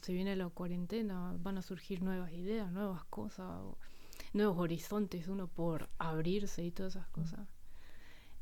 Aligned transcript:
Se 0.00 0.12
viene 0.12 0.36
la 0.36 0.48
cuarentena, 0.48 1.36
van 1.38 1.58
a 1.58 1.62
surgir 1.62 2.02
nuevas 2.02 2.32
ideas, 2.32 2.72
nuevas 2.72 3.04
cosas, 3.04 3.62
nuevos 4.32 4.58
horizontes, 4.58 5.28
uno 5.28 5.48
por 5.48 5.88
abrirse 5.98 6.64
y 6.64 6.70
todas 6.70 6.96
esas 6.96 7.08
cosas. 7.08 7.48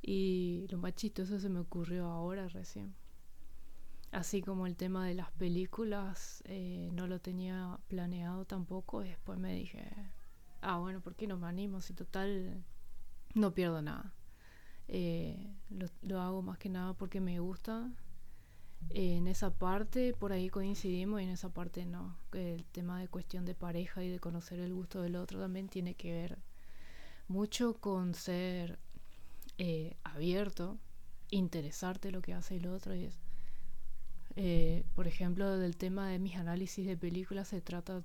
Y 0.03 0.67
lo 0.71 0.79
más 0.79 0.95
chistoso 0.95 1.39
se 1.41 1.49
me 1.49 1.61
ocurrió 1.61 2.07
ahora 2.07 2.49
recién. 2.49 2.95
Así 4.13 4.43
como 4.43 4.67
el 4.67 4.77
tema 4.77 5.07
de 5.07 5.15
las 5.15 5.31
películas, 5.33 6.43
eh, 6.47 6.91
no 6.93 7.07
lo 7.07 7.21
tenía 7.21 7.79
planeado 7.89 8.45
tampoco. 8.45 9.03
Y 9.03 9.09
después 9.09 9.39
me 9.39 9.55
dije, 9.55 9.91
ah, 10.61 10.79
bueno, 10.79 11.01
¿por 11.01 11.15
qué 11.17 11.27
no 11.27 11.37
me 11.37 11.49
animo? 11.49 11.81
Si 11.81 11.95
total 11.95 12.63
no 13.35 13.53
pierdo 13.55 13.83
nada. 13.83 14.13
Eh, 14.89 15.55
lo, 16.03 16.21
hago 16.21 16.43
más 16.43 16.59
que 16.59 16.69
nada 16.69 16.95
porque 16.95 17.21
me 17.21 17.41
gusta. 17.41 17.91
Eh, 18.91 19.17
en 19.17 19.27
esa 19.27 19.51
parte, 19.51 20.13
por 20.13 20.33
ahí 20.33 20.49
coincidimos 20.49 21.21
y 21.21 21.25
en 21.25 21.31
esa 21.31 21.49
parte 21.49 21.85
no. 21.85 22.17
El 22.33 22.65
tema 22.65 23.01
de 23.01 23.09
cuestión 23.09 23.45
de 23.45 23.55
pareja 23.55 24.03
y 24.03 24.09
de 24.09 24.21
conocer 24.21 24.61
el 24.61 24.75
gusto 24.75 25.03
del 25.03 25.17
otro 25.17 25.41
también 25.41 25.69
tiene 25.69 25.95
que 25.95 26.13
ver 26.13 26.39
mucho 27.29 27.75
con 27.75 28.15
ser 28.15 28.79
eh, 29.59 29.97
abierto, 30.05 30.79
interesarte 31.31 32.11
lo 32.11 32.23
que 32.23 32.35
hace 32.35 32.57
el 32.57 32.67
otro. 32.67 32.95
Y 32.95 33.05
es, 33.05 33.19
eh, 34.37 34.85
por 34.95 35.07
ejemplo, 35.07 35.59
del 35.59 35.77
tema 35.77 36.09
de 36.09 36.19
mis 36.19 36.37
análisis 36.37 36.87
de 36.87 36.97
películas 36.97 37.49
se 37.49 37.61
trata 37.61 38.03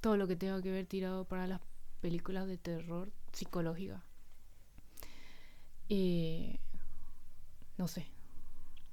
todo 0.00 0.16
lo 0.16 0.26
que 0.26 0.36
tenga 0.36 0.60
que 0.62 0.70
ver 0.70 0.86
tirado 0.86 1.24
para 1.24 1.46
las 1.46 1.60
películas 2.00 2.46
de 2.46 2.58
terror 2.58 3.12
psicológica. 3.32 4.02
Y 5.88 6.58
no 7.76 7.88
sé, 7.88 8.06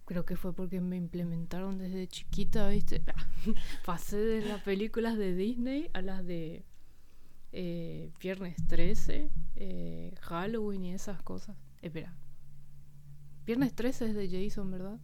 creo 0.09 0.25
que 0.25 0.35
fue 0.35 0.53
porque 0.53 0.81
me 0.81 0.97
implementaron 0.97 1.77
desde 1.77 2.07
chiquita, 2.07 2.67
¿viste? 2.69 3.03
Pasé 3.85 4.17
de 4.17 4.41
las 4.41 4.59
películas 4.63 5.19
de 5.19 5.35
Disney 5.35 5.91
a 5.93 6.01
las 6.01 6.25
de 6.25 6.65
eh, 7.51 8.11
Viernes 8.19 8.55
13, 8.67 9.29
eh, 9.55 10.15
Halloween 10.21 10.85
y 10.85 10.93
esas 10.95 11.21
cosas. 11.21 11.55
Espera. 11.83 12.17
Viernes 13.45 13.75
13 13.75 14.07
es 14.07 14.15
de 14.15 14.27
Jason, 14.27 14.71
¿verdad? 14.71 14.99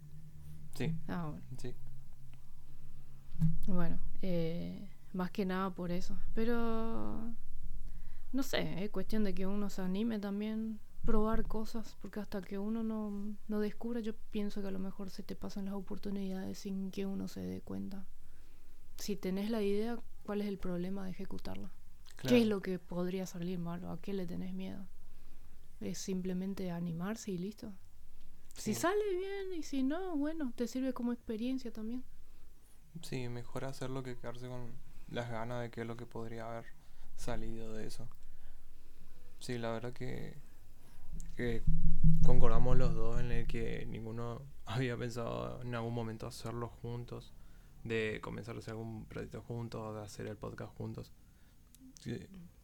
Sí. 0.74 0.92
Ah, 1.08 1.28
bueno. 1.30 1.46
Sí. 1.62 1.76
Bueno, 3.68 4.00
eh, 4.24 4.90
más 5.14 5.30
que 5.30 5.46
nada 5.46 5.70
por 5.70 5.92
eso. 5.92 6.18
Pero 6.34 7.32
no 8.34 8.42
sé, 8.42 8.84
es 8.84 8.90
cuestión 8.90 9.24
de 9.24 9.36
que 9.36 9.46
uno 9.46 9.70
se 9.70 9.84
anime 9.84 10.18
también 10.18 10.80
probar 11.06 11.48
cosas, 11.48 11.98
porque 12.02 12.20
hasta 12.20 12.42
que 12.42 12.58
uno 12.58 12.84
no, 12.84 13.36
no 13.48 13.60
descubra, 13.60 14.00
yo 14.00 14.14
pienso 14.32 14.62
que 14.62 14.68
a 14.68 14.72
lo 14.72 14.80
mejor 14.80 15.10
se 15.10 15.24
te 15.24 15.36
pasan 15.36 15.66
las 15.66 15.74
oportunidades 15.74 16.60
sin 16.60 16.92
que 16.92 17.06
uno 17.06 17.28
se 17.28 17.42
dé 17.42 17.62
cuenta. 17.62 18.06
Si 18.98 19.16
tenés 19.16 19.50
la 19.50 19.62
idea, 19.62 20.00
¿cuál 20.24 20.42
es 20.42 20.48
el 20.48 20.58
problema 20.58 21.06
de 21.06 21.12
ejecutarla? 21.12 21.72
¿Qué 22.18 22.42
es 22.42 22.48
lo 22.48 22.62
que 22.62 22.80
podría 22.80 23.26
salir 23.28 23.60
mal? 23.60 23.86
¿A 23.86 24.00
qué 24.02 24.14
le 24.14 24.26
tenés 24.26 24.54
miedo? 24.54 24.88
Es 25.80 26.00
simplemente 26.00 26.72
animarse 26.72 27.32
y 27.32 27.38
listo. 27.38 27.74
Si 28.56 28.74
sale 28.74 29.04
bien 29.16 29.60
y 29.60 29.64
si 29.64 29.84
no, 29.84 30.16
bueno, 30.16 30.54
te 30.56 30.68
sirve 30.68 30.94
como 30.94 31.12
experiencia 31.12 31.72
también. 31.72 32.04
Sí, 33.02 33.28
mejor 33.28 33.66
hacerlo 33.66 34.02
que 34.02 34.18
quedarse 34.18 34.48
con 34.48 34.72
las 35.10 35.30
ganas 35.30 35.62
de 35.62 35.70
qué 35.70 35.82
es 35.82 35.88
lo 35.88 35.98
que 35.98 36.06
podría 36.06 36.50
haber 36.50 36.66
salido 37.18 37.74
de 37.74 37.86
eso. 37.88 38.08
Sí, 39.40 39.58
la 39.58 39.72
verdad 39.72 39.94
que, 39.94 40.38
que 41.36 41.64
concordamos 42.26 42.78
los 42.78 42.94
dos 42.94 43.20
en 43.20 43.32
el 43.32 43.48
que 43.48 43.86
ninguno 43.88 44.42
había 44.66 44.98
pensado 44.98 45.62
en 45.62 45.76
algún 45.76 45.94
momento 45.94 46.28
hacerlo 46.28 46.70
juntos, 46.70 47.34
de 47.84 48.20
comenzar 48.22 48.56
a 48.56 48.60
hacer 48.60 48.72
algún 48.72 49.06
proyecto 49.06 49.42
juntos, 49.42 49.96
de 49.96 50.02
hacer 50.02 50.28
el 50.28 50.38
podcast 50.38 50.76
juntos. 50.76 51.14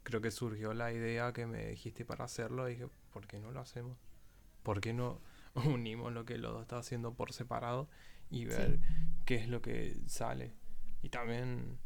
creo 0.04 0.22
que 0.22 0.32
surgió 0.32 0.74
la 0.74 0.92
idea 0.92 1.32
que 1.34 1.46
me 1.46 1.68
dijiste 1.68 2.06
para 2.06 2.26
hacerlo 2.26 2.68
y 2.68 2.74
dije, 2.74 2.88
¿por 3.14 3.28
qué 3.28 3.40
no 3.40 3.52
lo 3.52 3.60
hacemos? 3.60 3.98
¿Por 4.64 4.82
qué 4.82 4.94
no 4.94 5.20
unimos 5.66 6.14
lo 6.14 6.26
que 6.26 6.38
los 6.38 6.54
dos 6.54 6.62
está 6.64 6.78
haciendo 6.78 7.14
por 7.14 7.34
separado 7.34 7.88
y 8.30 8.46
ver 8.46 8.80
qué 9.26 9.36
es 9.36 9.48
lo 9.48 9.62
que 9.62 10.02
sale? 10.08 10.54
Y 11.04 11.10
también 11.10 11.78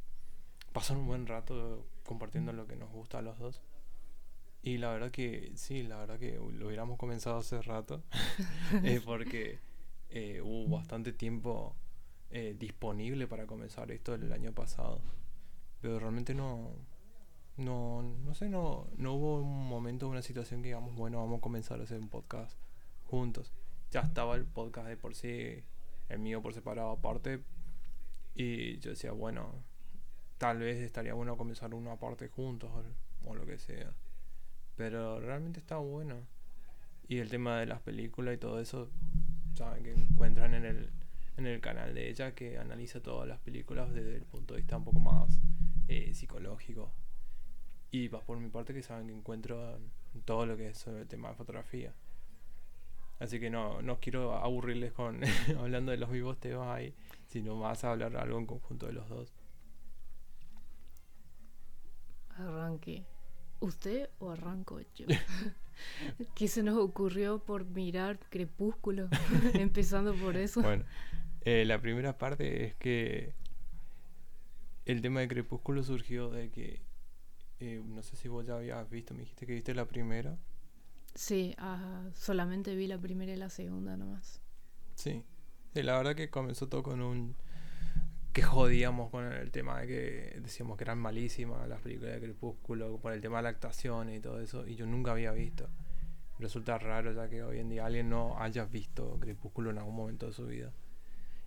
pasar 0.71 0.97
un 0.97 1.07
buen 1.07 1.25
rato 1.25 1.87
compartiendo 2.03 2.53
lo 2.53 2.67
que 2.67 2.75
nos 2.75 2.91
gusta 2.91 3.19
a 3.19 3.21
los 3.21 3.39
dos. 3.39 3.61
Y 4.65 4.79
la 4.79 4.89
verdad 4.89 5.11
que 5.11 5.51
sí, 5.53 5.83
la 5.83 5.97
verdad 5.97 6.17
que 6.17 6.39
lo 6.39 6.65
hubiéramos 6.65 6.97
comenzado 6.97 7.37
hace 7.37 7.61
rato, 7.61 8.01
eh, 8.83 8.99
porque 9.05 9.59
eh, 10.09 10.41
hubo 10.43 10.75
bastante 10.75 11.13
tiempo 11.13 11.75
eh, 12.31 12.55
disponible 12.57 13.27
para 13.27 13.45
comenzar 13.45 13.91
esto 13.91 14.15
el 14.15 14.33
año 14.33 14.53
pasado. 14.53 15.01
Pero 15.81 15.99
realmente 15.99 16.33
no, 16.33 16.71
no, 17.57 18.01
no 18.01 18.33
sé, 18.33 18.49
no, 18.49 18.87
no 18.97 19.13
hubo 19.13 19.39
un 19.39 19.67
momento, 19.67 20.09
una 20.09 20.23
situación 20.23 20.63
que 20.63 20.69
digamos, 20.69 20.95
bueno, 20.95 21.19
vamos 21.19 21.37
a 21.37 21.41
comenzar 21.41 21.79
a 21.79 21.83
hacer 21.83 21.99
un 21.99 22.09
podcast 22.09 22.57
juntos. 23.03 23.53
Ya 23.91 23.99
estaba 23.99 24.35
el 24.35 24.45
podcast 24.45 24.87
de 24.87 24.97
por 24.97 25.13
sí, 25.13 25.63
el 26.09 26.17
mío 26.17 26.41
por 26.41 26.55
separado 26.55 26.89
aparte. 26.89 27.43
Y 28.33 28.79
yo 28.79 28.89
decía, 28.89 29.11
bueno, 29.11 29.63
tal 30.39 30.57
vez 30.57 30.77
estaría 30.77 31.13
bueno 31.13 31.37
comenzar 31.37 31.75
uno 31.75 31.91
aparte 31.91 32.29
juntos 32.29 32.71
o, 33.25 33.35
lo 33.35 33.45
que 33.45 33.59
sea. 33.59 33.93
Pero 34.75 35.19
realmente 35.19 35.59
está 35.59 35.77
bueno. 35.77 36.15
Y 37.07 37.19
el 37.19 37.29
tema 37.29 37.59
de 37.59 37.67
las 37.67 37.81
películas 37.81 38.35
y 38.35 38.37
todo 38.37 38.59
eso, 38.59 38.89
saben 39.53 39.83
que 39.83 39.93
encuentran 39.93 40.53
en 40.53 40.65
el, 40.65 40.89
en 41.37 41.47
el 41.47 41.61
canal 41.61 41.93
de 41.93 42.09
ella 42.09 42.33
que 42.33 42.57
analiza 42.57 43.01
todas 43.01 43.27
las 43.27 43.39
películas 43.39 43.93
desde 43.93 44.15
el 44.15 44.23
punto 44.23 44.53
de 44.53 44.61
vista 44.61 44.77
un 44.77 44.85
poco 44.85 44.99
más 44.99 45.39
eh, 45.87 46.13
psicológico. 46.13 46.91
Y 47.91 48.07
vas 48.07 48.23
por 48.23 48.39
mi 48.39 48.49
parte 48.49 48.73
que 48.73 48.81
saben 48.81 49.07
que 49.07 49.13
encuentro 49.13 49.79
todo 50.25 50.45
lo 50.45 50.57
que 50.57 50.69
es 50.69 50.77
sobre 50.77 51.01
el 51.01 51.07
tema 51.07 51.29
de 51.29 51.35
fotografía. 51.35 51.93
Así 53.19 53.39
que 53.39 53.49
no, 53.49 53.81
no 53.81 53.99
quiero 53.99 54.35
aburrirles 54.35 54.91
con 54.91 55.21
hablando 55.57 55.91
de 55.91 55.97
los 55.97 56.11
vivos 56.11 56.37
teos 56.39 56.67
ahí, 56.67 56.93
sino 57.27 57.55
más 57.55 57.83
a 57.83 57.91
hablar 57.91 58.17
algo 58.17 58.37
en 58.37 58.45
conjunto 58.45 58.87
de 58.87 58.93
los 58.93 59.07
dos. 59.07 59.33
Arranque. 62.37 63.05
¿Usted 63.65 64.09
o 64.19 64.29
arranco 64.29 64.79
yo? 64.95 65.07
¿Qué 66.35 66.47
se 66.47 66.61
nos 66.61 66.77
ocurrió 66.77 67.39
por 67.39 67.65
mirar 67.65 68.19
Crepúsculo? 68.29 69.09
Empezando 69.55 70.13
por 70.13 70.37
eso. 70.37 70.61
Bueno, 70.61 70.85
eh, 71.41 71.65
la 71.65 71.81
primera 71.81 72.15
parte 72.15 72.63
es 72.63 72.75
que 72.75 73.33
el 74.85 75.01
tema 75.01 75.21
de 75.21 75.27
Crepúsculo 75.27 75.81
surgió 75.81 76.29
de 76.29 76.51
que 76.51 76.83
eh, 77.59 77.81
no 77.83 78.03
sé 78.03 78.15
si 78.15 78.27
vos 78.27 78.45
ya 78.45 78.55
habías 78.55 78.87
visto, 78.87 79.15
me 79.15 79.21
dijiste 79.21 79.47
que 79.47 79.53
viste 79.55 79.73
la 79.73 79.87
primera. 79.87 80.37
Sí, 81.15 81.55
ah, 81.57 82.03
solamente 82.13 82.75
vi 82.75 82.85
la 82.85 82.99
primera 82.99 83.33
y 83.33 83.37
la 83.37 83.49
segunda 83.49 83.97
nomás. 83.97 84.41
Sí. 84.93 85.23
sí, 85.73 85.81
la 85.81 85.97
verdad 85.97 86.15
que 86.15 86.29
comenzó 86.29 86.69
todo 86.69 86.83
con 86.83 87.01
un... 87.01 87.35
que 88.35 88.41
jodíamos 88.41 89.09
con 89.11 89.31
el 89.31 89.49
tema 89.49 89.79
de 89.79 89.87
que 89.87 90.39
decíamos 90.41 90.75
que 90.75 90.83
eran 90.83 90.97
malísimas 90.97 91.69
las 91.69 91.79
películas 91.79 92.15
de 92.15 92.19
Crepúsculo, 92.19 92.97
por 92.97 93.13
el 93.13 93.21
tema 93.21 93.37
de 93.37 93.43
la 93.43 93.49
actuación 93.49 94.09
y 94.09 94.19
todo 94.19 94.41
eso, 94.41 94.67
y 94.67 94.75
yo 94.75 94.85
nunca 94.85 95.11
había 95.11 95.31
visto. 95.31 95.69
Resulta 96.37 96.77
raro 96.77 97.13
ya 97.13 97.29
que 97.29 97.43
hoy 97.43 97.59
en 97.59 97.69
día 97.69 97.85
alguien 97.85 98.09
no 98.09 98.37
haya 98.37 98.65
visto 98.65 99.17
Crepúsculo 99.21 99.69
en 99.69 99.77
algún 99.77 99.95
momento 99.95 100.25
de 100.25 100.33
su 100.33 100.47
vida. 100.47 100.73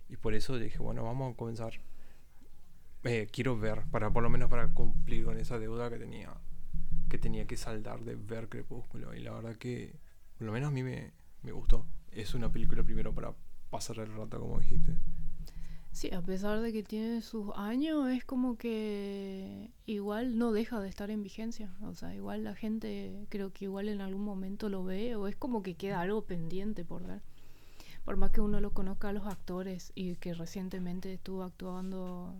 Y 0.09 0.17
por 0.17 0.33
eso 0.33 0.57
dije, 0.57 0.79
bueno, 0.79 1.03
vamos 1.03 1.31
a 1.31 1.37
comenzar 1.37 1.73
eh, 3.03 3.27
quiero 3.31 3.55
ver, 3.55 3.83
para 3.91 4.09
por 4.09 4.23
lo 4.23 4.31
menos 4.31 4.49
para 4.49 4.73
cumplir 4.73 5.25
con 5.25 5.37
esa 5.37 5.59
deuda 5.59 5.91
que 5.91 5.99
tenía 5.99 6.33
que 7.07 7.19
tenía 7.19 7.45
que 7.45 7.55
saldar 7.55 7.99
de 8.03 8.15
ver 8.15 8.49
Crepúsculo. 8.49 9.13
Y 9.13 9.19
la 9.19 9.31
verdad 9.33 9.57
que, 9.57 9.99
por 10.39 10.47
lo 10.47 10.53
menos 10.53 10.69
a 10.69 10.71
mí 10.71 10.81
me, 10.81 11.13
me 11.43 11.51
gustó. 11.51 11.85
Es 12.11 12.33
una 12.33 12.51
película 12.51 12.81
primero 12.81 13.13
para 13.13 13.35
pasar 13.69 13.99
el 13.99 14.11
rato, 14.11 14.39
como 14.39 14.59
dijiste. 14.59 14.97
Sí, 15.91 16.11
a 16.13 16.21
pesar 16.21 16.61
de 16.61 16.71
que 16.71 16.83
tiene 16.83 17.21
sus 17.21 17.51
años, 17.55 18.09
es 18.09 18.23
como 18.23 18.57
que 18.57 19.71
igual 19.85 20.37
no 20.37 20.51
deja 20.51 20.79
de 20.79 20.87
estar 20.89 21.09
en 21.09 21.23
vigencia. 21.23 21.75
O 21.81 21.93
sea, 21.93 22.13
igual 22.15 22.43
la 22.43 22.55
gente 22.55 23.25
creo 23.29 23.51
que 23.51 23.65
igual 23.65 23.89
en 23.89 24.01
algún 24.01 24.23
momento 24.23 24.69
lo 24.69 24.83
ve 24.83 25.15
o 25.15 25.27
es 25.27 25.35
como 25.35 25.63
que 25.63 25.75
queda 25.75 26.01
algo 26.01 26.21
pendiente 26.23 26.85
por 26.85 27.05
ver. 27.05 27.21
Por 28.05 28.17
más 28.17 28.31
que 28.31 28.41
uno 28.41 28.61
lo 28.61 28.71
conozca 28.71 29.09
a 29.09 29.13
los 29.13 29.25
actores 29.25 29.91
y 29.95 30.15
que 30.15 30.33
recientemente 30.33 31.13
estuvo 31.13 31.43
actuando 31.43 32.35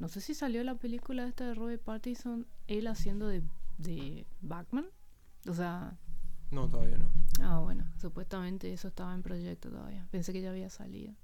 no 0.00 0.08
sé 0.08 0.22
si 0.22 0.32
salió 0.32 0.64
la 0.64 0.76
película 0.76 1.28
esta 1.28 1.46
de 1.46 1.54
Robert 1.54 1.82
Pattinson, 1.82 2.46
él 2.68 2.86
haciendo 2.86 3.28
de, 3.28 3.42
de 3.76 4.26
Batman. 4.40 4.86
O 5.46 5.52
sea... 5.52 5.98
No, 6.50 6.70
todavía 6.70 6.96
no. 6.96 7.10
Ah, 7.42 7.58
bueno, 7.58 7.84
supuestamente 7.98 8.72
eso 8.72 8.88
estaba 8.88 9.14
en 9.14 9.22
proyecto 9.22 9.68
todavía. 9.68 10.08
Pensé 10.10 10.32
que 10.32 10.40
ya 10.40 10.50
había 10.50 10.70
salido. 10.70 11.14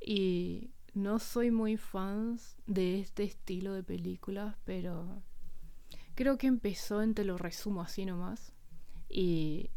Y 0.00 0.70
no 0.94 1.18
soy 1.18 1.50
muy 1.50 1.76
fan 1.76 2.38
de 2.66 3.00
este 3.00 3.24
estilo 3.24 3.74
de 3.74 3.82
películas, 3.82 4.56
pero 4.64 5.22
creo 6.14 6.38
que 6.38 6.46
empezó 6.46 7.02
en 7.02 7.14
Te 7.14 7.24
lo 7.24 7.38
resumo 7.38 7.82
así 7.82 8.04
nomás. 8.04 8.52
Y 9.08 9.70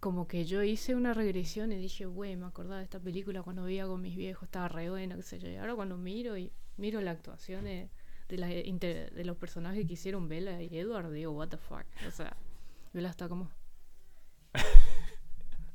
como 0.00 0.26
que 0.26 0.44
yo 0.44 0.62
hice 0.62 0.94
una 0.94 1.12
regresión 1.12 1.72
y 1.72 1.76
dije, 1.76 2.06
güey, 2.06 2.36
me 2.36 2.46
acordaba 2.46 2.78
de 2.78 2.84
esta 2.84 3.00
película 3.00 3.42
cuando 3.42 3.64
veía 3.64 3.86
con 3.86 4.00
mis 4.00 4.16
viejos, 4.16 4.44
estaba 4.44 4.68
re 4.68 4.88
bueno, 4.88 5.16
qué 5.16 5.22
sé 5.22 5.38
yo. 5.38 5.48
Y 5.48 5.56
ahora 5.56 5.74
cuando 5.74 5.98
miro 5.98 6.38
y 6.38 6.52
miro 6.76 7.00
la 7.00 7.10
actuación 7.10 7.64
de, 7.64 7.90
de, 8.28 8.36
la 8.38 8.46
de 8.46 9.24
los 9.24 9.36
personajes 9.36 9.86
que 9.86 9.92
hicieron 9.94 10.28
Bella 10.28 10.62
y 10.62 10.78
Edward, 10.78 11.12
digo, 11.12 11.32
what 11.32 11.48
the 11.48 11.58
fuck. 11.58 11.84
O 12.08 12.10
sea, 12.10 12.36
Bella 12.92 13.10
está 13.10 13.28
como. 13.28 13.50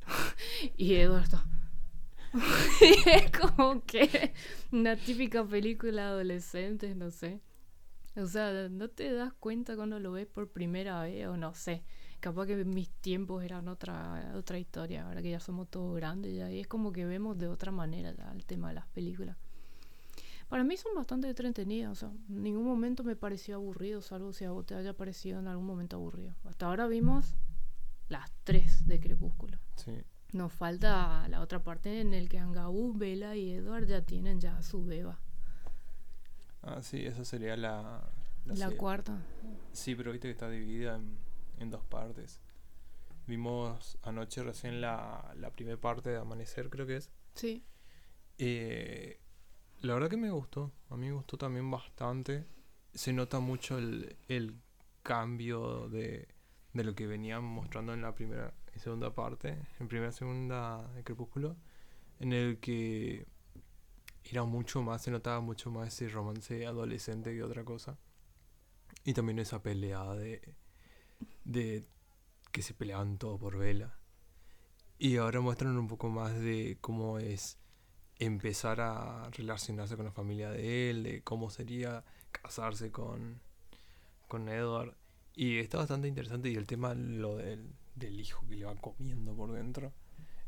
y 0.78 0.96
Edward 0.96 1.24
está. 1.24 1.46
Es 2.82 3.32
como 3.40 3.84
que 3.84 4.34
una 4.72 4.96
típica 4.96 5.44
película 5.46 6.08
adolescente, 6.08 6.94
no 6.96 7.12
sé. 7.12 7.42
O 8.16 8.26
sea, 8.28 8.70
no 8.70 8.90
te 8.90 9.12
das 9.12 9.34
cuenta 9.34 9.76
cuando 9.76 10.00
lo 10.00 10.14
ves 10.14 10.28
por 10.28 10.50
primera 10.50 11.02
vez, 11.04 11.28
o 11.28 11.36
no 11.38 11.54
sé. 11.54 11.84
Capaz 12.22 12.48
que 12.48 12.64
mis 12.64 12.90
tiempos 12.90 13.44
eran 13.44 13.68
otra, 13.68 14.32
otra 14.36 14.58
historia, 14.58 15.06
ahora 15.06 15.22
que 15.22 15.32
ya 15.32 15.40
somos 15.40 15.70
todos 15.70 15.96
grandes 15.96 16.36
ya. 16.36 16.50
Y 16.50 16.62
es 16.62 16.68
como 16.68 16.92
que 16.92 17.06
vemos 17.06 17.38
de 17.38 17.48
otra 17.48 17.72
manera 17.72 18.14
el 18.34 18.46
tema 18.46 18.70
de 18.70 18.76
las 18.76 18.88
películas. 18.88 19.38
Para 20.48 20.64
mí 20.64 20.78
son 20.78 20.94
bastante 20.96 21.28
entretenidas, 21.28 21.92
o 21.92 21.96
sea, 21.96 22.12
en 22.30 22.44
ningún 22.44 22.66
momento 22.66 23.04
me 23.04 23.16
pareció 23.16 23.56
aburrido, 23.56 24.02
salvo 24.02 24.32
si 24.32 24.46
a 24.46 24.52
vos 24.52 24.66
te 24.66 24.76
haya 24.76 24.94
parecido 24.94 25.40
en 25.40 25.48
algún 25.48 25.66
momento 25.66 25.98
aburrido. 25.98 26.36
Hasta 26.44 26.68
ahora 26.68 26.88
vimos 26.88 27.36
las 28.10 28.32
tres 28.44 28.86
de 28.86 29.00
Crepúsculo. 29.00 29.58
Sí. 29.76 29.92
Nos 30.36 30.52
falta 30.52 31.30
la 31.30 31.40
otra 31.40 31.64
parte 31.64 32.02
en 32.02 32.14
el 32.14 32.28
que 32.28 32.40
Angaú, 32.40 32.94
Bella 32.94 33.38
y 33.38 33.54
Edward 33.54 33.86
ya 33.86 34.02
tienen 34.02 34.42
ya 34.42 34.62
su 34.62 34.84
beba. 34.84 35.18
Ah, 36.62 36.82
sí, 36.82 37.06
esa 37.06 37.24
sería 37.24 37.56
la... 37.56 38.04
La, 38.44 38.70
cuarta. 38.72 39.18
Sí, 39.72 39.96
pero 39.96 40.12
viste 40.12 40.28
que 40.28 40.34
está 40.34 40.50
dividida 40.50 40.98
en, 40.98 41.18
en 41.60 41.70
dos 41.70 41.86
partes. 41.86 42.42
Vimos 43.28 43.98
anoche 44.02 44.44
recién 44.44 44.82
la, 44.82 45.34
la 45.38 45.52
primera 45.52 45.80
parte 45.80 46.10
de 46.10 46.18
Amanecer, 46.18 46.70
creo 46.70 46.86
que 46.86 46.98
es. 46.98 47.10
Sí. 47.34 47.64
Eh, 48.38 49.22
la 49.80 49.94
verdad 49.94 50.10
que 50.10 50.18
me 50.18 50.32
gustó. 50.32 50.74
A 50.90 50.98
mí 50.98 51.08
me 51.08 51.14
gustó 51.14 51.38
también 51.38 51.72
bastante. 51.72 52.46
Se 52.94 53.14
nota 53.14 53.40
mucho 53.40 53.78
el, 53.78 54.18
el 54.28 54.54
cambio 55.02 55.88
de, 55.88 56.28
de 56.74 56.84
lo 56.84 56.94
que 56.94 57.08
venían 57.08 57.46
mostrando 57.46 57.94
en 57.94 58.02
la 58.02 58.14
primera 58.14 58.54
segunda 58.80 59.14
parte. 59.14 59.58
En 59.80 59.88
primera 59.88 60.10
y 60.10 60.14
segunda 60.14 60.88
de 60.94 61.04
Crepúsculo. 61.04 61.56
En 62.20 62.34
el 62.34 62.60
que 62.60 63.26
era 64.24 64.44
mucho 64.44 64.82
más, 64.82 65.04
se 65.04 65.12
notaba 65.12 65.40
mucho 65.42 65.70
más 65.70 65.90
ese 65.90 66.10
romance 66.10 66.66
adolescente 66.66 67.34
que 67.34 67.44
otra 67.44 67.64
cosa. 67.64 67.98
Y 69.04 69.14
también 69.14 69.40
esa 69.40 69.62
pelea 69.62 70.04
de, 70.14 70.56
de 71.44 71.86
que 72.52 72.62
se 72.62 72.74
peleaban 72.74 73.18
todo 73.18 73.38
por 73.38 73.58
vela. 73.58 73.98
Y 74.98 75.18
ahora 75.18 75.42
muestran 75.42 75.78
un 75.78 75.88
poco 75.88 76.10
más 76.10 76.34
de 76.40 76.78
cómo 76.82 77.20
es 77.20 77.58
empezar 78.18 78.80
a 78.82 79.30
relacionarse 79.32 79.98
con 79.98 80.06
la 80.06 80.12
familia 80.12 80.50
de 80.50 80.90
él, 80.90 81.04
de 81.04 81.22
cómo 81.22 81.50
sería 81.50 82.04
casarse 82.32 82.92
con, 82.92 83.42
con 84.28 84.48
Edward. 84.50 84.96
Y 85.36 85.60
está 85.60 85.80
bastante 85.80 86.08
interesante 86.08 86.50
y 86.50 86.56
el 86.56 86.66
tema 86.66 86.94
lo 86.96 87.36
del, 87.36 87.74
del 87.96 88.20
hijo 88.20 88.46
que 88.48 88.56
le 88.56 88.66
va 88.66 88.76
comiendo 88.76 89.34
por 89.36 89.52
dentro. 89.52 89.92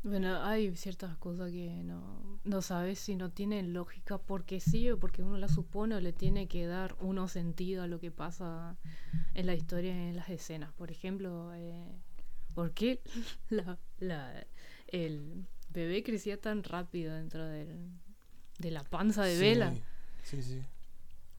Bueno, 0.02 0.42
hay 0.44 0.74
ciertas 0.76 1.16
cosas 1.16 1.50
que 1.50 1.82
no, 1.82 2.38
no 2.44 2.62
sabes 2.62 2.98
si 3.00 3.16
no 3.16 3.30
tienen 3.30 3.72
lógica 3.72 4.18
porque 4.18 4.60
sí 4.60 4.88
o 4.90 4.98
porque 4.98 5.22
uno 5.22 5.36
la 5.38 5.48
supone 5.48 5.96
o 5.96 6.00
le 6.00 6.12
tiene 6.12 6.46
que 6.46 6.66
dar 6.66 6.96
uno 7.00 7.26
sentido 7.28 7.82
a 7.82 7.86
lo 7.88 7.98
que 7.98 8.10
pasa 8.10 8.76
en 9.34 9.46
la 9.46 9.54
historia, 9.54 9.92
en 9.92 10.16
las 10.16 10.28
escenas. 10.30 10.72
Por 10.74 10.90
ejemplo, 10.90 11.52
eh, 11.54 11.74
¿por 12.54 12.72
qué 12.72 13.00
la, 13.50 13.78
la- 13.98 14.46
el 14.86 15.44
bebé 15.72 16.02
crecía 16.02 16.40
tan 16.40 16.62
rápido 16.62 17.14
dentro 17.14 17.44
del- 17.46 17.90
de 18.58 18.70
la 18.70 18.84
panza 18.84 19.24
de 19.24 19.34
Sí, 19.34 19.40
Vela? 19.40 19.74
Sí, 20.22 20.42
sí. 20.42 20.62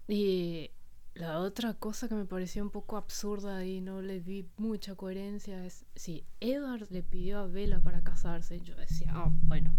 Y 0.07 0.71
la 1.19 1.39
otra 1.39 1.73
cosa 1.73 2.07
que 2.07 2.15
me 2.15 2.25
pareció 2.25 2.63
un 2.63 2.69
poco 2.69 2.95
absurda 2.95 3.65
y 3.65 3.81
no 3.81 4.01
le 4.01 4.21
vi 4.21 4.47
mucha 4.55 4.95
coherencia 4.95 5.65
es 5.65 5.85
si 5.93 6.23
Edward 6.39 6.87
le 6.91 7.03
pidió 7.03 7.39
a 7.39 7.47
Bella 7.47 7.81
para 7.81 8.01
casarse, 8.01 8.61
yo 8.61 8.73
decía, 8.77 9.11
ah, 9.13 9.29
bueno, 9.43 9.75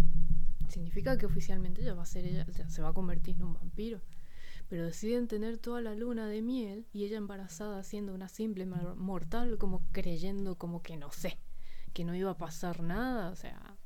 significa 0.69 1.17
que 1.17 1.25
oficialmente 1.25 1.81
ella 1.81 1.95
va 1.95 2.03
a 2.03 2.07
ser 2.07 2.27
ella, 2.27 2.47
ya 2.55 2.69
se 2.69 2.83
va 2.83 2.91
a 2.91 2.93
convertir 2.93 3.37
en 3.37 3.45
un 3.45 3.55
vampiro. 3.55 4.03
Pero 4.69 4.85
deciden 4.85 5.29
tener 5.29 5.57
toda 5.57 5.81
la 5.81 5.95
luna 5.95 6.27
de 6.27 6.43
miel 6.43 6.87
y 6.93 7.05
ella 7.05 7.17
embarazada 7.17 7.83
siendo 7.85 8.15
una 8.15 8.29
simple 8.29 8.67
mortal, 8.67 9.57
como 9.57 9.83
creyendo 9.93 10.57
como 10.57 10.83
que 10.83 10.99
no 10.99 11.11
sé, 11.11 11.39
que 11.95 12.05
no 12.05 12.15
iba 12.15 12.33
a 12.33 12.39
pasar 12.39 12.83
nada, 12.83 13.31
o 13.31 13.37
sea, 13.37 13.79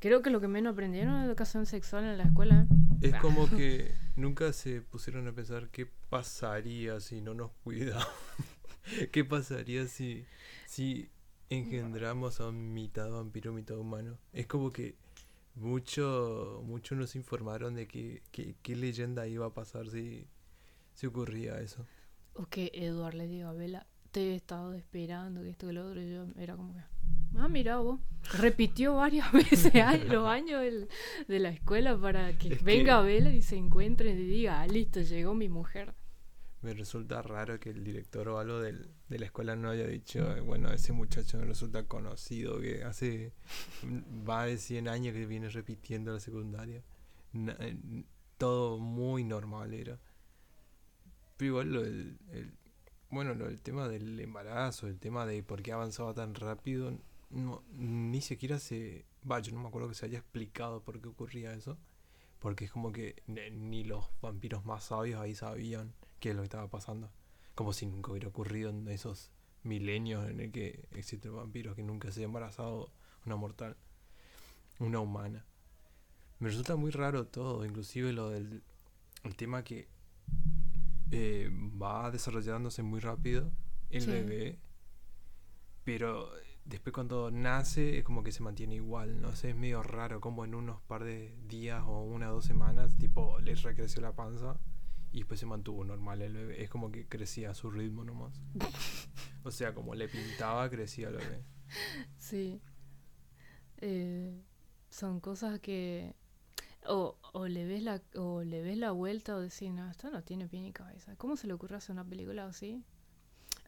creo 0.00 0.22
que 0.22 0.30
lo 0.30 0.40
que 0.40 0.48
menos 0.48 0.72
aprendieron 0.72 1.20
es 1.20 1.26
educación 1.26 1.66
sexual 1.66 2.04
en 2.04 2.18
la 2.18 2.24
escuela. 2.24 2.66
Es 3.00 3.14
como 3.16 3.48
que 3.48 3.92
nunca 4.16 4.52
se 4.52 4.80
pusieron 4.80 5.26
a 5.28 5.32
pensar 5.32 5.68
qué 5.70 5.86
pasaría 6.08 7.00
si 7.00 7.20
no 7.20 7.34
nos 7.34 7.50
cuidamos. 7.62 8.06
¿Qué 9.12 9.24
pasaría 9.24 9.86
si, 9.86 10.24
si 10.66 11.10
engendramos 11.50 12.40
a 12.40 12.48
un 12.48 12.72
mitad 12.72 13.10
vampiro, 13.10 13.52
mitad 13.52 13.78
humano? 13.78 14.18
Es 14.32 14.46
como 14.46 14.70
que 14.72 14.96
mucho, 15.54 16.62
mucho 16.64 16.94
nos 16.94 17.14
informaron 17.16 17.74
de 17.74 17.86
que- 17.86 18.22
qué 18.30 18.76
leyenda 18.76 19.26
iba 19.26 19.46
a 19.46 19.54
pasar 19.54 19.88
si, 19.88 20.26
si 20.94 21.06
ocurría 21.06 21.60
eso. 21.60 21.86
O 22.34 22.46
que 22.46 22.70
Edward 22.74 23.14
le 23.14 23.26
diga 23.28 23.50
a 23.50 23.52
Bella, 23.52 23.86
te 24.10 24.32
he 24.32 24.34
estado 24.34 24.74
esperando, 24.74 25.42
que 25.42 25.50
esto 25.50 25.66
que 25.68 25.72
lo 25.72 25.86
otro. 25.86 26.00
Y 26.02 26.12
yo 26.12 26.26
era 26.36 26.56
como 26.56 26.74
que, 26.74 26.80
ah, 27.36 27.48
mira 27.48 27.78
vos. 27.78 28.00
Repitió 28.38 28.94
varias 28.96 29.30
veces 29.72 29.72
los 30.08 30.26
años 30.26 30.60
del- 30.62 30.88
de 31.28 31.38
la 31.40 31.50
escuela 31.50 31.96
para 31.98 32.36
que 32.38 32.48
Es 32.54 32.58
que- 32.58 32.64
venga 32.64 33.00
Bella 33.00 33.30
y 33.30 33.42
se 33.42 33.56
encuentre 33.56 34.10
y 34.10 34.14
diga, 34.16 34.60
ah, 34.62 34.66
listo, 34.66 35.00
llegó 35.00 35.34
mi 35.34 35.48
mujer. 35.48 35.94
Me 36.62 36.72
resulta 36.72 37.20
raro 37.20 37.60
que 37.60 37.68
el 37.70 37.84
director 37.84 38.26
o 38.28 38.38
algo 38.38 38.58
del- 38.60 38.88
de 39.10 39.18
la 39.18 39.26
escuela 39.26 39.54
no 39.54 39.68
haya 39.70 39.86
dicho, 39.86 40.34
eh, 40.34 40.40
bueno, 40.40 40.72
ese 40.72 40.94
muchacho 40.94 41.36
me 41.36 41.44
resulta 41.44 41.82
conocido, 41.86 42.58
que 42.60 42.82
hace 42.84 43.32
va 44.26 44.46
de 44.46 44.56
100 44.56 44.88
años 44.88 45.12
que 45.14 45.26
viene 45.26 45.50
repitiendo 45.50 46.12
la 46.14 46.20
secundaria. 46.20 46.82
Na- 47.34 47.56
eh, 47.60 47.76
todo 48.38 48.78
muy 48.78 49.24
normal 49.24 49.74
era. 49.74 49.98
Pero 51.36 51.48
igual 51.50 51.72
lo 51.72 51.82
del, 51.82 52.16
el- 52.32 52.52
bueno, 53.10 53.34
lo 53.34 53.46
del 53.46 53.60
tema 53.60 53.86
del 53.88 54.18
embarazo, 54.18 54.86
el 54.88 54.98
tema 54.98 55.26
de 55.26 55.42
por 55.42 55.62
qué 55.62 55.72
avanzaba 55.72 56.14
tan 56.14 56.34
rápido, 56.34 56.96
no, 57.30 57.62
ni 57.72 58.20
siquiera 58.20 58.58
se, 58.58 59.04
va, 59.30 59.40
yo 59.40 59.52
no 59.52 59.60
me 59.60 59.68
acuerdo 59.68 59.88
que 59.88 59.94
se 59.94 60.06
haya 60.06 60.18
explicado 60.18 60.82
por 60.82 61.00
qué 61.00 61.08
ocurría 61.08 61.52
eso. 61.52 61.76
Porque 62.38 62.66
es 62.66 62.70
como 62.70 62.92
que 62.92 63.22
ni 63.26 63.84
los 63.84 64.04
vampiros 64.20 64.64
más 64.66 64.84
sabios 64.84 65.20
ahí 65.20 65.34
sabían 65.34 65.94
qué 66.20 66.30
es 66.30 66.36
lo 66.36 66.42
que 66.42 66.46
estaba 66.46 66.68
pasando. 66.68 67.10
Como 67.54 67.72
si 67.72 67.86
nunca 67.86 68.10
hubiera 68.10 68.28
ocurrido 68.28 68.68
en 68.70 68.86
esos 68.88 69.30
milenios 69.62 70.28
en 70.28 70.40
el 70.40 70.52
que 70.52 70.86
existen 70.92 71.34
vampiros 71.34 71.74
que 71.74 71.82
nunca 71.82 72.10
se 72.10 72.20
haya 72.20 72.26
embarazado 72.26 72.90
una 73.24 73.36
mortal, 73.36 73.76
una 74.78 75.00
humana. 75.00 75.46
Me 76.38 76.48
resulta 76.50 76.76
muy 76.76 76.90
raro 76.90 77.26
todo, 77.26 77.64
inclusive 77.64 78.12
lo 78.12 78.28
del 78.28 78.62
el 79.22 79.36
tema 79.36 79.64
que 79.64 79.88
eh, 81.12 81.48
va 81.80 82.10
desarrollándose 82.10 82.82
muy 82.82 83.00
rápido 83.00 83.50
el 83.88 84.02
Sí. 84.02 84.10
bebé, 84.10 84.58
pero 85.84 86.30
después 86.64 86.92
cuando 86.92 87.30
nace 87.30 87.98
es 87.98 88.04
como 88.04 88.22
que 88.22 88.32
se 88.32 88.42
mantiene 88.42 88.76
igual, 88.76 89.20
no 89.20 89.34
sé, 89.36 89.50
es 89.50 89.56
medio 89.56 89.82
raro 89.82 90.20
como 90.20 90.44
en 90.44 90.54
unos 90.54 90.80
par 90.82 91.04
de 91.04 91.36
días 91.46 91.82
o 91.86 92.02
una 92.02 92.30
o 92.30 92.34
dos 92.34 92.44
semanas, 92.44 92.96
tipo, 92.96 93.38
le 93.40 93.54
recreció 93.54 94.00
la 94.00 94.14
panza 94.14 94.58
y 95.12 95.18
después 95.18 95.38
se 95.38 95.46
mantuvo 95.46 95.84
normal 95.84 96.22
el 96.22 96.32
bebé, 96.32 96.62
es 96.62 96.70
como 96.70 96.90
que 96.90 97.06
crecía 97.06 97.50
a 97.50 97.54
su 97.54 97.70
ritmo 97.70 98.04
nomás. 98.04 98.40
o 99.44 99.50
sea, 99.50 99.74
como 99.74 99.94
le 99.94 100.08
pintaba, 100.08 100.68
crecía 100.70 101.08
el 101.08 101.16
bebé. 101.16 101.44
Sí. 102.18 102.60
Eh, 103.78 104.42
son 104.90 105.20
cosas 105.20 105.60
que 105.60 106.14
o, 106.86 107.16
o 107.32 107.48
le 107.48 107.64
ves 107.64 107.82
la 107.82 108.02
o 108.14 108.42
le 108.42 108.62
ves 108.62 108.76
la 108.76 108.90
vuelta 108.90 109.36
o 109.36 109.40
decís, 109.40 109.70
no, 109.70 109.90
esto 109.90 110.10
no 110.10 110.22
tiene 110.22 110.48
pie 110.48 110.60
ni 110.60 110.72
cabeza. 110.72 111.16
¿Cómo 111.16 111.36
se 111.36 111.46
le 111.46 111.52
ocurre 111.52 111.76
hacer 111.76 111.92
una 111.92 112.04
película 112.04 112.46
así? 112.46 112.82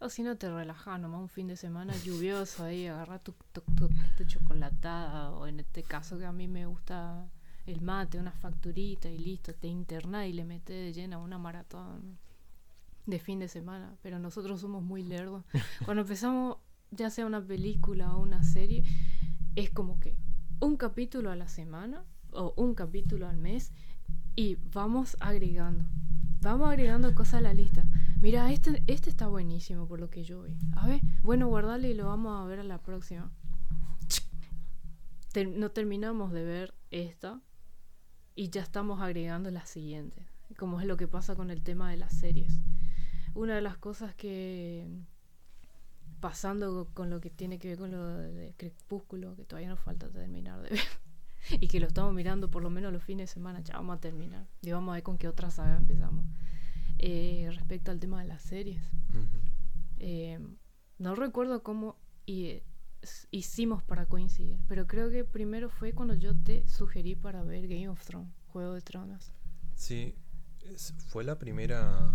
O 0.00 0.10
si 0.10 0.22
no 0.22 0.36
te 0.36 0.50
relajas 0.50 1.00
nomás 1.00 1.20
un 1.20 1.28
fin 1.28 1.46
de 1.46 1.56
semana 1.56 1.96
lluvioso 1.96 2.64
ahí, 2.64 2.86
agarra 2.86 3.18
tu, 3.18 3.34
tu, 3.52 4.24
chocolatada 4.26 5.30
o 5.30 5.46
en 5.46 5.60
este 5.60 5.82
caso 5.82 6.18
que 6.18 6.26
a 6.26 6.32
mí 6.32 6.48
me 6.48 6.66
gusta 6.66 7.30
el 7.64 7.80
mate, 7.80 8.18
una 8.18 8.32
facturita 8.32 9.08
y 9.08 9.18
listo, 9.18 9.54
te 9.54 9.68
interna 9.68 10.26
y 10.26 10.34
le 10.34 10.44
metes 10.44 10.76
de 10.76 10.92
llena 10.92 11.18
una 11.18 11.38
maratón 11.38 12.18
de 13.06 13.18
fin 13.18 13.38
de 13.38 13.48
semana. 13.48 13.96
Pero 14.02 14.18
nosotros 14.18 14.60
somos 14.60 14.82
muy 14.82 15.02
lerdos. 15.02 15.44
Cuando 15.84 16.02
empezamos, 16.02 16.58
ya 16.90 17.08
sea 17.08 17.24
una 17.24 17.40
película 17.40 18.14
o 18.14 18.20
una 18.20 18.42
serie, 18.44 18.84
es 19.54 19.70
como 19.70 19.98
que 19.98 20.16
un 20.60 20.76
capítulo 20.76 21.30
a 21.30 21.36
la 21.36 21.48
semana 21.48 22.04
o 22.32 22.52
un 22.56 22.74
capítulo 22.74 23.28
al 23.28 23.38
mes 23.38 23.72
y 24.34 24.56
vamos 24.72 25.16
agregando. 25.20 25.84
Vamos 26.42 26.68
agregando 26.68 27.14
cosas 27.14 27.34
a 27.34 27.40
la 27.40 27.54
lista. 27.54 27.84
Mira, 28.26 28.50
este, 28.50 28.82
este 28.88 29.08
está 29.08 29.28
buenísimo 29.28 29.86
por 29.86 30.00
lo 30.00 30.10
que 30.10 30.24
yo 30.24 30.42
vi. 30.42 30.58
A 30.74 30.88
ver, 30.88 31.00
bueno, 31.22 31.46
guardale 31.46 31.90
y 31.90 31.94
lo 31.94 32.06
vamos 32.06 32.42
a 32.42 32.44
ver 32.44 32.58
a 32.58 32.64
la 32.64 32.82
próxima. 32.82 33.30
Ter- 35.32 35.56
no 35.56 35.70
terminamos 35.70 36.32
de 36.32 36.42
ver 36.42 36.74
esta 36.90 37.40
y 38.34 38.50
ya 38.50 38.62
estamos 38.62 39.00
agregando 39.00 39.48
la 39.52 39.64
siguiente. 39.64 40.26
como 40.58 40.80
es 40.80 40.88
lo 40.88 40.96
que 40.96 41.06
pasa 41.06 41.36
con 41.36 41.52
el 41.52 41.62
tema 41.62 41.88
de 41.88 41.98
las 41.98 42.14
series. 42.18 42.52
Una 43.34 43.54
de 43.54 43.60
las 43.60 43.76
cosas 43.76 44.12
que 44.16 44.88
pasando 46.18 46.88
con 46.94 47.10
lo 47.10 47.20
que 47.20 47.30
tiene 47.30 47.60
que 47.60 47.68
ver 47.68 47.78
con 47.78 47.92
lo 47.92 48.16
de 48.16 48.54
Crepúsculo, 48.56 49.36
que 49.36 49.44
todavía 49.44 49.68
nos 49.68 49.78
falta 49.78 50.10
terminar 50.10 50.60
de 50.62 50.70
ver, 50.70 50.80
y 51.60 51.68
que 51.68 51.78
lo 51.78 51.86
estamos 51.86 52.12
mirando 52.12 52.50
por 52.50 52.64
lo 52.64 52.70
menos 52.70 52.92
los 52.92 53.04
fines 53.04 53.30
de 53.30 53.34
semana, 53.34 53.60
ya 53.60 53.74
vamos 53.76 53.98
a 53.98 54.00
terminar, 54.00 54.48
y 54.62 54.72
vamos 54.72 54.90
a 54.90 54.94
ver 54.94 55.04
con 55.04 55.16
qué 55.16 55.28
otra 55.28 55.48
saga 55.52 55.76
empezamos. 55.76 56.26
Eh, 56.98 57.48
respecto 57.54 57.90
al 57.90 58.00
tema 58.00 58.22
de 58.22 58.28
las 58.28 58.42
series, 58.42 58.82
eh, 59.98 60.38
no 60.98 61.14
recuerdo 61.14 61.62
cómo 61.62 61.96
y, 62.24 62.62
hicimos 63.30 63.82
para 63.82 64.06
coincidir, 64.06 64.58
pero 64.66 64.86
creo 64.86 65.10
que 65.10 65.24
primero 65.24 65.68
fue 65.68 65.92
cuando 65.92 66.14
yo 66.14 66.34
te 66.34 66.66
sugerí 66.68 67.14
para 67.14 67.42
ver 67.42 67.68
Game 67.68 67.88
of 67.88 68.04
Thrones, 68.04 68.32
Juego 68.48 68.72
de 68.74 68.80
Tronos. 68.80 69.32
Sí, 69.74 70.14
fue 71.08 71.22
la 71.24 71.38
primera 71.38 72.14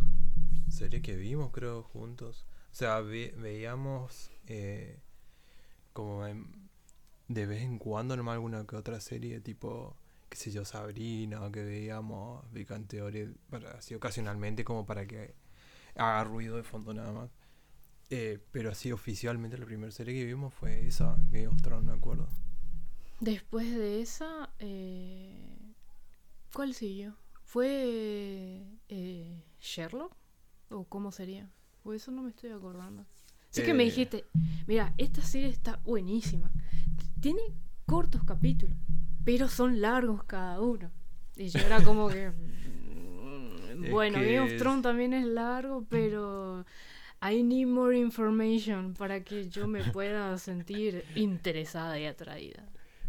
serie 0.70 1.02
que 1.02 1.16
vimos, 1.16 1.52
creo, 1.52 1.84
juntos. 1.84 2.46
O 2.72 2.76
sea, 2.76 3.02
veíamos 3.02 4.32
eh, 4.48 5.00
como 5.94 6.24
de 7.28 7.46
vez 7.46 7.62
en 7.62 7.78
cuando 7.78 8.16
nomás 8.18 8.34
alguna 8.34 8.66
que 8.66 8.76
otra 8.76 9.00
serie, 9.00 9.40
tipo, 9.42 9.96
qué 10.32 10.38
sé 10.38 10.50
yo, 10.50 10.64
Sabrina, 10.64 11.44
o 11.44 11.52
que 11.52 11.62
veíamos 11.62 12.50
Big 12.54 12.68
Theory, 12.88 13.36
así 13.78 13.96
ocasionalmente 13.96 14.64
como 14.64 14.86
para 14.86 15.06
que 15.06 15.36
haga 15.94 16.24
ruido 16.24 16.56
de 16.56 16.64
fondo 16.64 16.94
nada 16.94 17.12
más. 17.12 17.30
Eh, 18.10 18.40
pero 18.52 18.72
así 18.72 18.94
oficialmente 18.94 19.58
la 19.58 19.66
primera 19.66 19.92
serie 19.92 20.14
que 20.14 20.26
vimos 20.26 20.54
fue 20.54 20.88
esa, 20.88 21.18
Game 21.32 21.48
of 21.48 21.62
Thrones, 21.62 21.86
me 21.86 21.92
acuerdo. 21.92 22.30
Después 23.20 23.76
de 23.76 24.02
esa, 24.02 24.50
eh, 24.60 25.74
¿cuál 26.54 26.74
siguió? 26.76 27.18
¿Fue 27.44 28.66
eh, 28.88 29.44
Sherlock? 29.60 30.16
¿O 30.70 30.86
cómo 30.86 31.12
sería? 31.12 31.50
O 31.84 31.92
eso 31.92 32.10
no 32.12 32.22
me 32.22 32.30
estoy 32.30 32.52
acordando. 32.52 33.06
Sí 33.50 33.64
que 33.64 33.74
me 33.74 33.84
dijiste, 33.84 34.24
mira, 34.66 34.94
esta 34.98 35.22
serie 35.22 35.50
está 35.50 35.76
buenísima. 35.84 36.50
Tiene 37.20 37.42
cortos 37.86 38.24
capítulos, 38.24 38.78
pero 39.24 39.48
son 39.48 39.82
largos 39.82 40.24
cada 40.24 40.60
uno. 40.60 40.92
Y 41.36 41.50
yo 41.50 41.60
era 41.60 41.84
como 41.84 42.10
que... 42.10 42.32
Mm, 43.82 43.90
bueno, 43.90 44.20
Game 44.20 44.40
of 44.42 44.58
Thrones 44.58 44.84
también 44.84 45.14
es 45.14 45.26
largo, 45.26 45.86
pero 45.90 46.66
I 47.22 47.44
need 47.44 47.68
more 47.68 47.98
information 47.98 48.94
para 48.94 49.24
que 49.24 49.50
yo 49.50 49.68
me 49.68 49.84
pueda 49.92 50.38
sentir 50.38 51.06
interesada 51.16 52.00
y 52.00 52.06
atraída. 52.06 52.68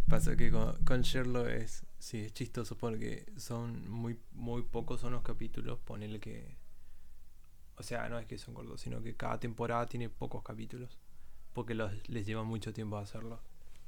Pasa 0.09 0.37
que 0.37 0.50
con, 0.50 1.02
Sherlock 1.02 1.49
es, 1.49 1.85
sí, 1.99 2.21
es 2.21 2.35
chistoso 2.35 2.76
porque 2.76 3.26
son 3.37 3.90
muy, 3.90 4.19
muy 4.33 4.62
pocos 4.62 5.00
son 5.00 5.12
los 5.12 5.23
capítulos, 5.23 5.78
ponele 5.81 6.21
que... 6.21 6.57
O 7.76 7.83
sea, 7.83 8.09
no 8.09 8.19
es 8.19 8.26
que 8.26 8.37
son 8.38 8.54
cortos, 8.54 8.81
sino 8.81 9.02
que 9.02 9.14
cada 9.16 9.40
temporada 9.40 9.87
tiene 9.87 10.09
pocos 10.09 10.42
capítulos. 10.42 10.99
Porque 11.52 11.75
los, 11.75 11.92
les 12.09 12.26
lleva 12.26 12.45
mucho 12.45 12.73
tiempo 12.73 12.99
hacerlo. 12.99 13.40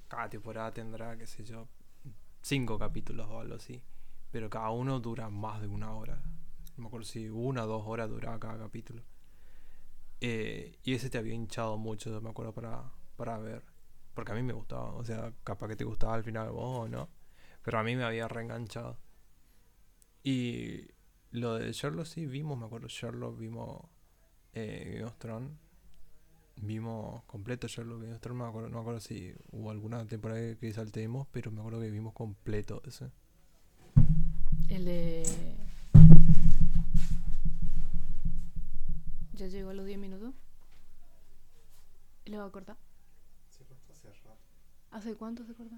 Cada 0.09 0.29
temporada 0.31 0.73
tendrá, 0.73 1.17
qué 1.17 1.27
sé 1.27 1.45
yo, 1.45 1.69
cinco 2.45 2.79
capítulos 2.79 3.27
o 3.31 3.41
algo 3.41 3.55
así. 3.55 3.83
Pero 4.31 4.51
cada 4.51 4.71
uno 4.71 5.01
dura 5.01 5.31
más 5.31 5.61
de 5.61 5.69
una 5.69 5.95
hora. 5.95 6.23
No 6.77 6.83
me 6.83 6.87
acuerdo 6.89 7.07
si 7.07 7.29
una 7.29 7.65
o 7.65 7.67
dos 7.67 7.85
horas 7.87 8.11
duraba 8.11 8.39
cada 8.39 8.59
capítulo. 8.59 9.03
Eh, 10.21 10.79
y 10.83 10.95
ese 10.95 11.09
te 11.11 11.19
había 11.19 11.35
hinchado 11.35 11.79
mucho, 11.79 12.21
me 12.21 12.31
acuerdo, 12.31 12.53
para, 12.53 12.93
para 13.17 13.39
ver. 13.39 13.65
Porque 14.15 14.33
a 14.33 14.35
mí 14.35 14.43
me 14.43 14.53
gustaba. 14.53 14.93
O 14.95 15.05
sea, 15.05 15.33
capaz 15.43 15.69
que 15.69 15.77
te 15.77 15.85
gustaba 15.85 16.15
al 16.15 16.25
final 16.25 16.51
vos 16.51 16.81
o 16.81 16.89
no. 16.89 17.09
Pero 17.63 17.79
a 17.79 17.83
mí 17.83 17.97
me 17.97 18.05
había 18.05 18.29
reenganchado. 18.29 18.99
Y 20.23 20.89
lo 21.31 21.55
de 21.55 21.73
Sherlock 21.73 22.07
sí 22.07 22.27
vimos, 22.27 22.59
me 22.59 22.67
acuerdo. 22.67 22.89
Sherlock 22.89 23.39
vimos 23.39 23.87
eh, 24.53 25.05
Game. 25.21 25.51
Vimos 26.57 27.23
completo 27.25 27.67
Sherlock 27.67 28.03
Game 28.03 28.15
of 28.15 28.21
Thrones. 28.21 28.39
No 28.39 28.45
me 28.45 28.49
acuerdo, 28.49 28.69
no 28.69 28.75
me 28.77 28.81
acuerdo 28.81 29.01
si 29.01 29.35
hubo 29.53 29.71
alguna 29.71 30.07
temporada 30.07 30.55
que 30.57 30.73
saltemos, 30.73 31.27
pero 31.31 31.51
me 31.51 31.61
acuerdo 31.61 31.81
que 31.81 31.91
vimos 31.91 32.15
completo 32.15 32.83
ese. 32.85 33.11
El 34.69 34.85
de 34.87 35.23
Ya 39.37 39.49
llegó 39.49 39.71
a 39.71 39.75
los 39.75 39.85
10 39.85 39.99
minutos. 39.99 40.33
¿Y 42.25 42.31
le 42.31 42.39
va 42.39 42.45
a 42.45 42.51
cortar? 42.51 42.77
Se 43.51 43.65
cortó 43.65 43.93
hace 43.93 44.09
rato. 44.13 44.39
¿Hace 44.93 45.17
cuánto 45.17 45.45
se 45.45 45.55
corta? 45.55 45.77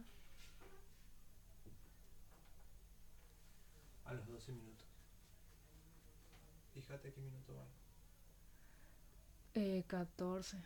A 4.04 4.12
los 4.12 4.28
12 4.28 4.52
minutos. 4.52 4.87
Fíjate 6.75 7.12
qué 7.14 7.21
minuto 7.23 7.56
van. 7.56 7.86
Eh, 9.57 9.85
14. 9.89 10.59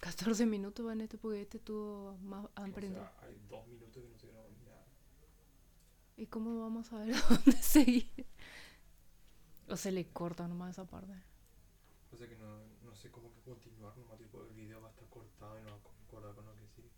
14 0.00 0.44
minutos 0.44 0.84
van 0.84 1.00
este 1.00 1.16
porque 1.18 1.42
este 1.42 1.60
tuvo 1.60 2.18
más 2.18 2.46
aprendido. 2.56 3.00
O 3.00 3.04
sea, 3.04 3.28
hay 3.28 3.40
dos 3.48 3.64
minutos 3.68 4.02
que 4.02 4.08
no 4.08 4.18
se 4.18 4.26
grabó 4.26 4.48
nada. 4.64 4.84
¿Y 6.16 6.26
cómo 6.26 6.60
vamos 6.60 6.92
a 6.92 6.98
ver 6.98 7.14
a 7.14 7.20
dónde 7.30 7.52
seguir? 7.62 8.26
O 9.68 9.76
se 9.76 9.92
le 9.92 10.08
corta 10.08 10.48
nomás 10.48 10.72
esa 10.72 10.84
parte. 10.84 11.14
O 12.10 12.16
sea 12.16 12.28
que 12.28 12.36
no, 12.38 12.58
no 12.82 12.94
sé 12.96 13.12
cómo 13.12 13.32
que 13.32 13.40
continuar, 13.42 13.96
nomás 13.96 14.18
tipo 14.18 14.42
el 14.42 14.52
video 14.52 14.80
va 14.82 14.88
a 14.88 14.90
estar 14.90 15.08
cortado 15.08 15.60
y 15.60 15.62
no 15.62 15.70
va 15.70 15.76
a 15.76 15.82
concordar 15.82 16.34
con 16.34 16.44
lo 16.44 16.56
que 16.56 16.66
sigue. 16.74 16.90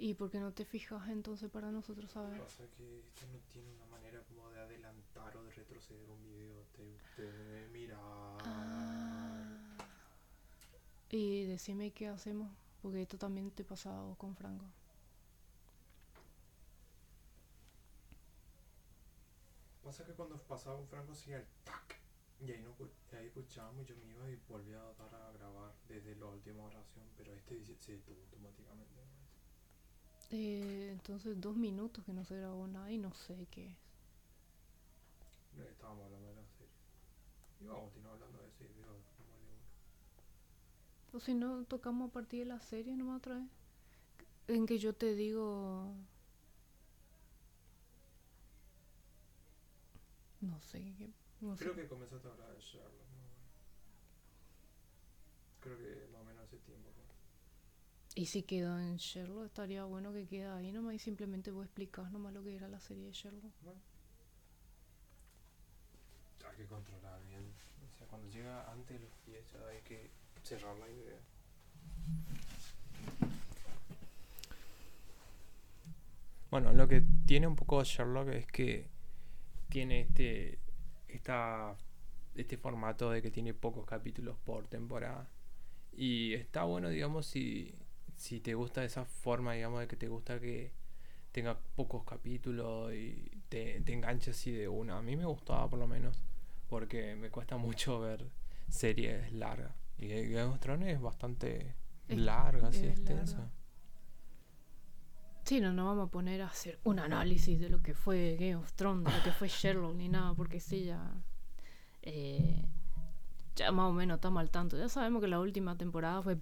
¿Y 0.00 0.14
por 0.14 0.30
qué 0.30 0.38
no 0.38 0.52
te 0.52 0.64
fijas 0.64 1.08
entonces 1.08 1.50
para 1.50 1.72
nosotros 1.72 2.08
saber? 2.12 2.40
Pasa 2.40 2.62
que 2.76 3.00
esto 3.00 3.26
no 3.32 3.38
tiene 3.52 3.68
una 3.72 3.86
manera 3.86 4.22
como 4.22 4.48
de 4.48 4.60
adelantar 4.60 5.36
o 5.36 5.42
de 5.42 5.50
retroceder 5.50 6.08
un 6.08 6.22
video. 6.22 6.62
Te, 6.72 6.96
te 7.16 7.68
mira. 7.72 7.98
Ah. 7.98 9.76
Y 11.10 11.46
decime 11.46 11.90
qué 11.90 12.06
hacemos, 12.06 12.48
porque 12.80 13.02
esto 13.02 13.18
también 13.18 13.50
te 13.50 13.64
pasado 13.64 14.14
con 14.14 14.36
Franco. 14.36 14.66
Pasa 19.82 20.04
que 20.04 20.12
cuando 20.12 20.36
pasaba 20.42 20.76
un 20.76 20.86
Franco 20.86 21.10
hacía 21.10 21.38
el 21.38 21.46
tac. 21.64 21.98
Y 22.40 22.52
ahí, 22.52 22.62
no, 22.62 22.72
ahí 23.18 23.26
escuchábamos, 23.26 23.84
yo 23.84 23.96
me 23.96 24.06
iba 24.06 24.30
y 24.30 24.36
volvía 24.48 24.80
a 24.80 24.92
dar 24.92 25.12
a 25.12 25.32
grabar 25.32 25.74
desde 25.88 26.14
la 26.14 26.26
última 26.26 26.62
oración, 26.62 27.04
pero 27.16 27.34
este 27.34 27.64
se 27.80 27.92
detuvo 27.92 28.20
automáticamente. 28.20 29.17
Eh, 30.30 30.90
entonces 30.92 31.40
dos 31.40 31.56
minutos 31.56 32.04
que 32.04 32.12
no 32.12 32.24
se 32.24 32.36
grabó 32.36 32.66
nada 32.66 32.90
y 32.90 32.98
no 32.98 33.14
sé 33.14 33.46
qué 33.50 33.68
es. 33.68 33.76
No 35.56 35.64
estábamos 35.64 36.04
hablando 36.04 36.28
de 36.28 36.34
la 36.34 36.46
serie. 36.46 36.72
Íbamos 37.60 37.80
a 37.80 37.84
continuar 37.84 38.14
hablando 38.14 38.38
de 38.42 38.48
ese 38.48 38.68
video, 38.68 38.86
no 38.86 39.24
vale 39.30 39.44
uno. 39.44 41.16
O 41.16 41.20
si 41.20 41.34
no, 41.34 41.64
tocamos 41.64 42.10
a 42.10 42.12
partir 42.12 42.40
de 42.40 42.46
la 42.46 42.60
serie 42.60 42.96
nomás 42.96 43.18
otra 43.18 43.36
vez. 43.36 43.48
En 44.48 44.66
que 44.66 44.78
yo 44.78 44.94
te 44.94 45.14
digo 45.14 45.94
No 50.40 50.60
sé. 50.60 50.94
No 51.40 51.56
Creo 51.56 51.74
que 51.74 51.86
comenzaste 51.88 52.28
a 52.28 52.32
hablar 52.32 52.52
de 52.52 52.60
Sherlock, 52.60 52.92
¿no? 52.92 53.28
Creo 55.60 55.78
que 55.78 56.08
más 56.12 56.20
o 56.20 56.24
menos 56.24 56.44
hace 56.44 56.58
tiempo. 56.58 56.88
Y 58.18 58.26
si 58.26 58.42
quedó 58.42 58.76
en 58.80 58.96
Sherlock, 58.96 59.46
estaría 59.46 59.84
bueno 59.84 60.12
que 60.12 60.26
quede 60.26 60.48
ahí 60.48 60.72
nomás 60.72 60.96
y 60.96 60.98
simplemente 60.98 61.52
vos 61.52 61.64
explicás 61.64 62.10
nomás 62.10 62.34
lo 62.34 62.42
que 62.42 62.56
era 62.56 62.66
la 62.66 62.80
serie 62.80 63.04
de 63.04 63.12
Sherlock. 63.12 63.52
Bueno. 63.62 63.80
Hay 66.50 66.56
que 66.56 66.66
controlar 66.66 67.20
bien. 67.28 67.44
O 67.44 67.96
sea, 67.96 68.08
cuando 68.08 68.28
llega 68.28 68.72
antes 68.72 68.98
de 68.98 69.06
los 69.06 69.14
pies 69.24 69.44
hay 69.70 69.80
que 69.82 70.10
cerrar 70.42 70.76
la 70.80 70.88
idea. 70.88 71.20
Bueno, 76.50 76.72
lo 76.72 76.88
que 76.88 77.04
tiene 77.24 77.46
un 77.46 77.54
poco 77.54 77.84
Sherlock 77.84 78.30
es 78.30 78.46
que 78.48 78.88
tiene 79.68 80.00
este, 80.00 80.58
esta, 81.06 81.76
este 82.34 82.56
formato 82.56 83.12
de 83.12 83.22
que 83.22 83.30
tiene 83.30 83.54
pocos 83.54 83.86
capítulos 83.86 84.36
por 84.44 84.66
temporada. 84.66 85.28
Y 85.92 86.34
está 86.34 86.64
bueno, 86.64 86.88
digamos, 86.88 87.24
si, 87.24 87.76
si 88.18 88.40
te 88.40 88.54
gusta 88.54 88.84
esa 88.84 89.04
forma, 89.04 89.54
digamos, 89.54 89.80
de 89.80 89.86
que 89.86 89.96
te 89.96 90.08
gusta 90.08 90.40
que 90.40 90.72
tenga 91.32 91.56
pocos 91.76 92.04
capítulos 92.04 92.92
y 92.92 93.30
te, 93.48 93.80
te 93.80 93.92
enganche 93.92 94.32
así 94.32 94.50
de 94.50 94.68
una. 94.68 94.98
A 94.98 95.02
mí 95.02 95.16
me 95.16 95.24
gustaba 95.24 95.70
por 95.70 95.78
lo 95.78 95.86
menos, 95.86 96.24
porque 96.68 97.14
me 97.14 97.30
cuesta 97.30 97.56
mucho 97.56 98.00
ver 98.00 98.28
series 98.68 99.32
largas. 99.32 99.72
Y 99.98 100.08
Game 100.08 100.50
of 100.50 100.58
Thrones 100.58 100.88
es 100.88 101.00
bastante 101.00 101.74
larga, 102.08 102.68
así 102.68 102.86
extensa. 102.86 103.50
Sí, 105.44 105.60
no 105.60 105.72
nos 105.72 105.86
vamos 105.86 106.08
a 106.08 106.10
poner 106.10 106.42
a 106.42 106.48
hacer 106.48 106.78
un 106.84 106.98
análisis 106.98 107.58
de 107.60 107.70
lo 107.70 107.80
que 107.82 107.94
fue 107.94 108.36
Game 108.38 108.56
of 108.56 108.72
Thrones, 108.72 109.04
de 109.04 109.16
lo 109.16 109.24
que 109.24 109.32
fue 109.32 109.48
Sherlock, 109.48 109.94
ni 109.94 110.08
nada, 110.08 110.34
porque 110.34 110.58
sí, 110.58 110.84
ya. 110.84 111.14
Eh, 112.02 112.64
ya 113.54 113.72
más 113.72 113.90
o 113.90 113.92
menos 113.92 114.16
estamos 114.16 114.40
al 114.40 114.50
tanto. 114.50 114.76
Ya 114.76 114.88
sabemos 114.88 115.22
que 115.22 115.28
la 115.28 115.40
última 115.40 115.76
temporada 115.76 116.20
fue. 116.22 116.38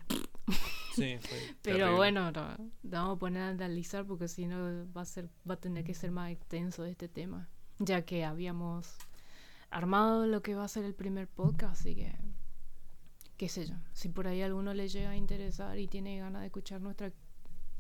Sí, 0.97 1.19
fue 1.21 1.39
Pero 1.63 1.79
terrible. 1.79 1.97
bueno, 1.97 2.33
no, 2.33 2.49
no 2.57 2.71
vamos 2.83 3.17
a 3.17 3.19
poner 3.19 3.43
a 3.43 3.49
analizar 3.51 4.05
porque 4.07 4.29
si 4.29 4.47
no 4.47 4.87
va 4.93 5.03
a 5.03 5.05
ser, 5.05 5.29
va 5.49 5.55
a 5.55 5.61
tener 5.61 5.85
que 5.85 5.95
ser 5.95 6.11
más 6.11 6.31
extenso 6.31 6.85
este 6.85 7.09
tema. 7.09 7.49
Ya 7.79 8.03
que 8.05 8.25
habíamos 8.25 8.97
armado 9.71 10.27
lo 10.27 10.43
que 10.43 10.55
va 10.55 10.65
a 10.65 10.69
ser 10.69 10.85
el 10.85 10.95
primer 10.95 11.29
podcast, 11.29 11.81
así 11.81 11.95
que 11.95 12.15
qué 13.37 13.49
sé 13.49 13.67
yo. 13.67 13.75
Si 13.93 14.09
por 14.09 14.27
ahí 14.27 14.41
a 14.43 14.47
alguno 14.47 14.73
le 14.73 14.89
llega 14.89 15.11
a 15.11 15.17
interesar 15.17 15.79
y 15.79 15.89
tiene 15.89 16.19
ganas 16.19 16.41
de 16.43 16.47
escuchar 16.47 16.81
nuestra 16.81 17.13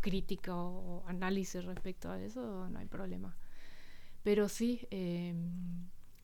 crítica 0.00 0.54
o 0.54 1.04
análisis 1.06 1.64
respecto 1.64 2.10
a 2.10 2.20
eso, 2.20 2.68
no 2.68 2.78
hay 2.78 2.86
problema. 2.86 3.36
Pero 4.22 4.48
sí, 4.48 4.86
eh, 4.90 5.34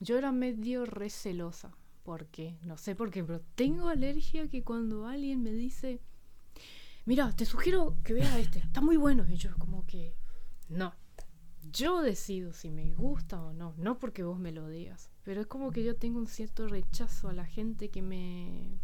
yo 0.01 0.19
era 0.19 0.33
medio 0.33 0.85
recelosa. 0.85 1.71
porque 2.03 2.57
No 2.65 2.77
sé 2.77 2.95
por 2.95 3.11
qué, 3.11 3.23
pero 3.25 3.41
tengo 3.55 3.89
alergia 3.89 4.49
que 4.49 4.63
cuando 4.65 5.07
alguien 5.07 5.43
me 5.43 5.53
dice, 5.53 6.01
mira, 7.05 7.33
te 7.33 7.45
sugiero 7.45 7.97
que 8.05 8.15
veas 8.15 8.37
este, 8.37 8.59
está 8.59 8.81
muy 8.81 8.97
bueno. 8.97 9.25
Y 9.29 9.37
yo 9.37 9.55
como 9.59 9.87
que, 9.87 10.17
no. 10.69 10.95
Yo 11.71 12.03
decido 12.03 12.53
si 12.53 12.71
me 12.71 12.93
gusta 12.95 13.41
o 13.41 13.53
no, 13.53 13.75
no 13.79 13.99
porque 13.99 14.23
vos 14.25 14.39
me 14.39 14.53
lo 14.53 14.69
digas. 14.69 15.11
Pero 15.23 15.41
es 15.41 15.47
como 15.47 15.71
que 15.71 15.85
yo 15.85 15.97
tengo 15.97 16.19
un 16.19 16.27
cierto 16.27 16.67
rechazo 16.67 17.29
a 17.29 17.33
la 17.33 17.47
gente 17.47 17.91
que 17.91 18.03
me 18.03 18.81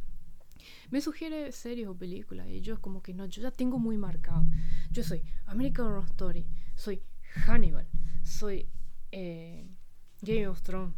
me 0.91 1.01
sugiere 1.01 1.53
series 1.53 1.89
o 1.89 1.95
películas 1.95 2.49
y 2.49 2.61
yo 2.61 2.75
es 2.75 2.81
como 2.81 3.03
que 3.03 3.15
no, 3.15 3.27
yo 3.27 3.43
ya 3.43 3.51
tengo 3.51 3.79
muy 3.79 3.97
marcado. 3.99 4.45
Yo 4.91 5.03
soy 5.03 5.23
American 5.47 5.87
Horror 5.87 6.05
Story, 6.05 6.47
soy 6.75 7.03
Hannibal, 7.47 7.87
soy 8.23 8.69
eh, 9.13 9.69
Game 10.23 10.49
of 10.49 10.63
Thrones. 10.63 10.95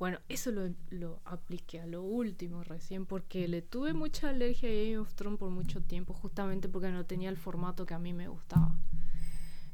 Bueno, 0.00 0.18
eso 0.28 0.50
lo, 0.50 0.62
lo 0.90 1.20
apliqué 1.24 1.80
a 1.80 1.86
lo 1.86 2.02
último 2.02 2.64
recién 2.64 3.06
porque 3.06 3.46
le 3.46 3.62
tuve 3.62 3.92
mucha 3.92 4.30
alergia 4.30 4.68
a 4.68 4.72
Game 4.72 4.98
of 4.98 5.14
Thrones 5.14 5.38
por 5.38 5.50
mucho 5.50 5.82
tiempo, 5.82 6.12
justamente 6.14 6.68
porque 6.68 6.90
no 6.90 7.04
tenía 7.06 7.28
el 7.30 7.36
formato 7.36 7.86
que 7.86 7.94
a 7.94 7.98
mí 8.00 8.12
me 8.12 8.26
gustaba. 8.26 8.74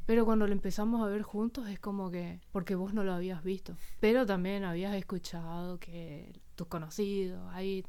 Pero 0.05 0.25
cuando 0.25 0.47
lo 0.47 0.53
empezamos 0.53 1.01
a 1.01 1.09
ver 1.09 1.23
juntos 1.23 1.69
es 1.69 1.79
como 1.81 2.11
que, 2.11 2.41
porque 2.53 2.75
vos 2.75 2.93
no 2.95 3.03
lo 3.05 3.13
habías 3.13 3.43
visto, 3.43 3.77
pero 4.01 4.27
también 4.27 4.65
habías 4.65 4.95
escuchado 4.95 5.79
que 5.79 6.33
tus 6.55 6.67
conocidos, 6.69 7.41
ahí 7.53 7.85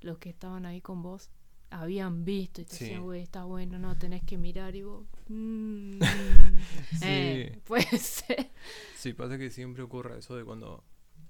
los 0.00 0.18
que 0.18 0.30
estaban 0.30 0.66
ahí 0.66 0.80
con 0.82 1.02
vos 1.02 1.30
habían 1.70 2.24
visto 2.24 2.60
y 2.60 2.64
te 2.66 2.76
Sí. 2.76 2.84
decían, 2.84 3.02
güey, 3.02 3.22
está 3.22 3.44
bueno, 3.44 3.78
no, 3.78 3.96
tenés 3.96 4.22
que 4.22 4.36
mirar 4.38 4.76
y 4.76 4.82
vos... 4.82 5.04
mm, 5.28 6.00
Sí. 6.92 6.98
eh, 7.02 7.60
puede 7.64 7.84
ser. 7.98 8.50
Sí, 8.94 9.12
pasa 9.14 9.38
que 9.38 9.50
siempre 9.50 9.82
ocurre 9.82 10.18
eso 10.18 10.36
de 10.36 10.44
cuando 10.44 10.84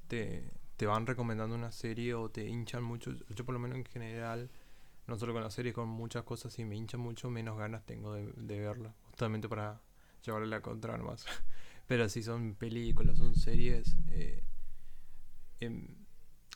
te, 0.08 0.50
te 0.76 0.86
van 0.86 1.06
recomendando 1.06 1.54
una 1.54 1.72
serie 1.72 2.14
o 2.14 2.30
te 2.30 2.46
hinchan 2.48 2.82
mucho. 2.82 3.12
Yo 3.30 3.44
por 3.44 3.52
lo 3.52 3.58
menos 3.58 3.78
en 3.78 3.84
general, 3.84 4.50
no 5.06 5.18
solo 5.18 5.32
con 5.32 5.42
la 5.42 5.50
serie, 5.50 5.72
con 5.72 5.88
muchas 5.88 6.24
cosas, 6.24 6.52
si 6.52 6.64
me 6.64 6.76
hinchan 6.76 7.00
mucho, 7.00 7.30
menos 7.30 7.58
ganas 7.58 7.84
tengo 7.84 8.12
de, 8.14 8.32
de 8.36 8.60
verla. 8.60 8.94
Justamente 9.10 9.48
para 9.48 9.80
llevarle 10.24 10.48
la 10.48 10.60
contra 10.60 10.96
nomás. 10.96 11.26
Pero 11.86 12.08
si 12.08 12.22
son 12.22 12.54
películas, 12.54 13.18
son 13.18 13.34
series, 13.34 13.96
eh, 14.10 14.42
em, 15.60 15.86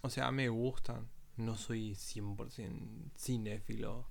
o 0.03 0.11
sea, 0.11 0.31
me 0.33 0.49
gustan. 0.49 1.09
No 1.37 1.57
soy 1.57 1.95
100% 1.95 3.13
cinéfilo, 3.17 4.09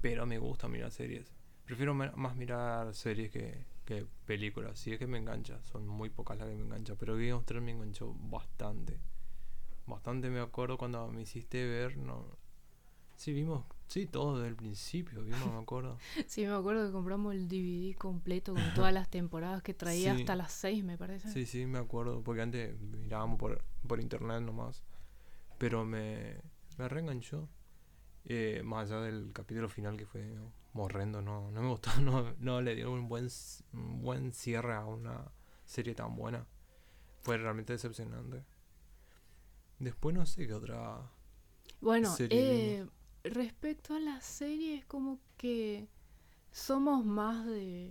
pero 0.00 0.26
me 0.26 0.38
gusta 0.38 0.66
mirar 0.66 0.90
series. 0.90 1.32
Prefiero 1.64 1.94
más 1.94 2.34
mirar 2.34 2.92
series 2.92 3.30
que, 3.30 3.64
que 3.84 4.06
películas. 4.26 4.78
Si 4.78 4.92
es 4.92 4.98
que 4.98 5.06
me 5.06 5.18
engancha, 5.18 5.62
son 5.64 5.86
muy 5.86 6.10
pocas 6.10 6.38
las 6.38 6.48
que 6.48 6.54
me 6.54 6.62
enganchan. 6.62 6.96
Pero 6.98 7.14
Game 7.14 7.32
of 7.34 7.44
Thrones 7.44 7.64
me 7.64 7.72
enganchó 7.72 8.14
bastante. 8.14 8.98
Bastante 9.86 10.30
me 10.30 10.40
acuerdo 10.40 10.78
cuando 10.78 11.06
me 11.08 11.22
hiciste 11.22 11.64
ver. 11.66 11.96
no 11.96 12.26
Sí, 13.16 13.32
vimos, 13.32 13.64
sí, 13.86 14.06
todo 14.06 14.36
desde 14.38 14.48
el 14.48 14.56
principio, 14.56 15.22
vimos, 15.22 15.48
me 15.52 15.60
acuerdo. 15.60 15.98
Sí, 16.26 16.44
me 16.44 16.52
acuerdo 16.52 16.84
que 16.86 16.92
compramos 16.92 17.32
el 17.34 17.46
DVD 17.48 17.96
completo 17.96 18.54
con 18.54 18.74
todas 18.74 18.92
las 18.92 19.08
temporadas 19.08 19.62
que 19.62 19.72
traía 19.72 20.14
Sí. 20.14 20.20
hasta 20.22 20.34
las 20.34 20.50
6, 20.52 20.82
me 20.82 20.98
parece. 20.98 21.30
Sí, 21.30 21.46
sí, 21.46 21.64
me 21.66 21.78
acuerdo, 21.78 22.22
porque 22.24 22.42
antes 22.42 22.76
mirábamos 22.80 23.38
por, 23.38 23.62
por 23.86 24.00
internet 24.00 24.42
nomás. 24.42 24.82
Pero 25.58 25.84
me, 25.84 26.40
me 26.76 26.88
reenganchó. 26.88 27.48
Eh, 28.24 28.62
más 28.64 28.90
allá 28.90 29.02
del 29.02 29.30
capítulo 29.32 29.68
final 29.68 29.96
que 29.96 30.06
fue 30.06 30.34
horrendo, 30.82 31.22
no, 31.22 31.50
no 31.50 31.62
me 31.62 31.68
gustó, 31.68 31.90
no, 32.00 32.34
no 32.38 32.60
le 32.60 32.74
dio 32.74 32.90
un 32.92 33.08
buen, 33.08 33.28
un 33.72 34.02
buen 34.02 34.32
cierre 34.32 34.74
a 34.74 34.84
una 34.84 35.30
serie 35.64 35.94
tan 35.94 36.14
buena. 36.16 36.46
Fue 37.22 37.38
realmente 37.38 37.72
decepcionante. 37.72 38.44
Después 39.78 40.14
no 40.14 40.26
sé 40.26 40.46
qué 40.46 40.54
otra... 40.54 41.10
Bueno, 41.80 42.14
serie 42.14 42.80
eh, 42.80 42.86
respecto 43.24 43.94
a 43.94 44.00
la 44.00 44.20
serie, 44.20 44.76
es 44.76 44.84
como 44.84 45.18
que 45.36 45.88
somos 46.52 47.04
más 47.04 47.44
de... 47.46 47.90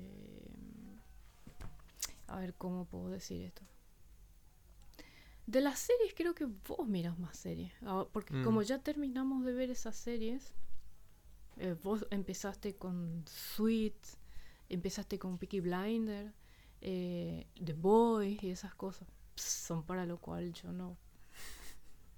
A 2.27 2.39
ver, 2.39 2.53
¿cómo 2.55 2.85
puedo 2.85 3.09
decir 3.09 3.41
esto? 3.43 3.61
De 5.45 5.59
las 5.61 5.79
series 5.79 6.13
creo 6.15 6.33
que 6.33 6.45
vos 6.45 6.87
miras 6.87 7.19
más 7.19 7.37
series. 7.37 7.73
Ah, 7.83 8.05
Porque 8.11 8.33
Mm. 8.33 8.43
como 8.43 8.61
ya 8.61 8.79
terminamos 8.79 9.43
de 9.45 9.53
ver 9.53 9.69
esas 9.69 9.95
series, 9.95 10.53
eh, 11.57 11.75
vos 11.81 12.05
empezaste 12.09 12.75
con 12.75 13.23
Sweet, 13.27 13.95
empezaste 14.69 15.19
con 15.19 15.37
Peaky 15.37 15.59
Blinder, 15.59 16.33
eh, 16.81 17.47
The 17.63 17.73
Boys 17.73 18.43
y 18.43 18.49
esas 18.49 18.75
cosas. 18.75 19.07
Son 19.35 19.83
para 19.83 20.05
lo 20.05 20.19
cual 20.19 20.53
yo 20.53 20.71
no 20.71 20.97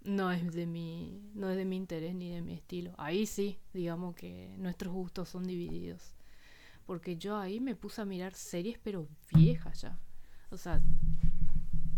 no 0.03 0.31
es 0.31 0.53
de 0.53 0.67
mi 0.67 1.31
no 1.33 1.49
es 1.49 1.57
de 1.57 1.65
mi 1.65 1.77
interés 1.77 2.13
ni 2.15 2.29
de 2.29 2.41
mi 2.41 2.53
estilo. 2.53 2.93
Ahí 2.97 3.25
sí 3.25 3.59
digamos 3.73 4.15
que 4.15 4.55
nuestros 4.57 4.93
gustos 4.93 5.29
son 5.29 5.45
divididos. 5.45 6.15
Porque 6.85 7.17
yo 7.17 7.37
ahí 7.37 7.59
me 7.59 7.75
puse 7.75 8.01
a 8.01 8.05
mirar 8.05 8.33
series 8.33 8.77
pero 8.83 9.07
viejas 9.33 9.81
ya. 9.81 9.99
O 10.49 10.57
sea 10.57 10.81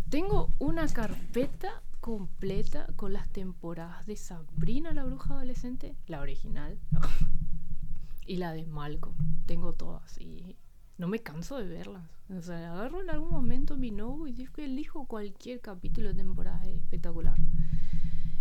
tengo 0.08 0.54
una 0.58 0.86
carpeta 0.88 1.82
completa 2.08 2.86
con 2.96 3.12
las 3.12 3.28
temporadas 3.28 4.06
de 4.06 4.16
Sabrina 4.16 4.92
la 4.92 5.04
bruja 5.04 5.34
adolescente 5.34 5.94
la 6.06 6.22
original 6.22 6.78
y 8.26 8.36
la 8.38 8.54
de 8.54 8.64
Malcolm 8.64 9.14
tengo 9.44 9.74
todas 9.74 10.18
y 10.18 10.56
no 10.96 11.06
me 11.06 11.18
canso 11.18 11.58
de 11.58 11.66
verlas 11.66 12.08
o 12.34 12.40
sea 12.40 12.72
agarro 12.72 13.02
en 13.02 13.10
algún 13.10 13.30
momento 13.30 13.76
mi 13.76 13.90
nuevo 13.90 14.26
y 14.26 14.32
que 14.32 14.64
elijo 14.64 15.04
cualquier 15.06 15.60
capítulo 15.60 16.08
de 16.08 16.14
temporada 16.14 16.64
es 16.64 16.76
espectacular 16.78 17.36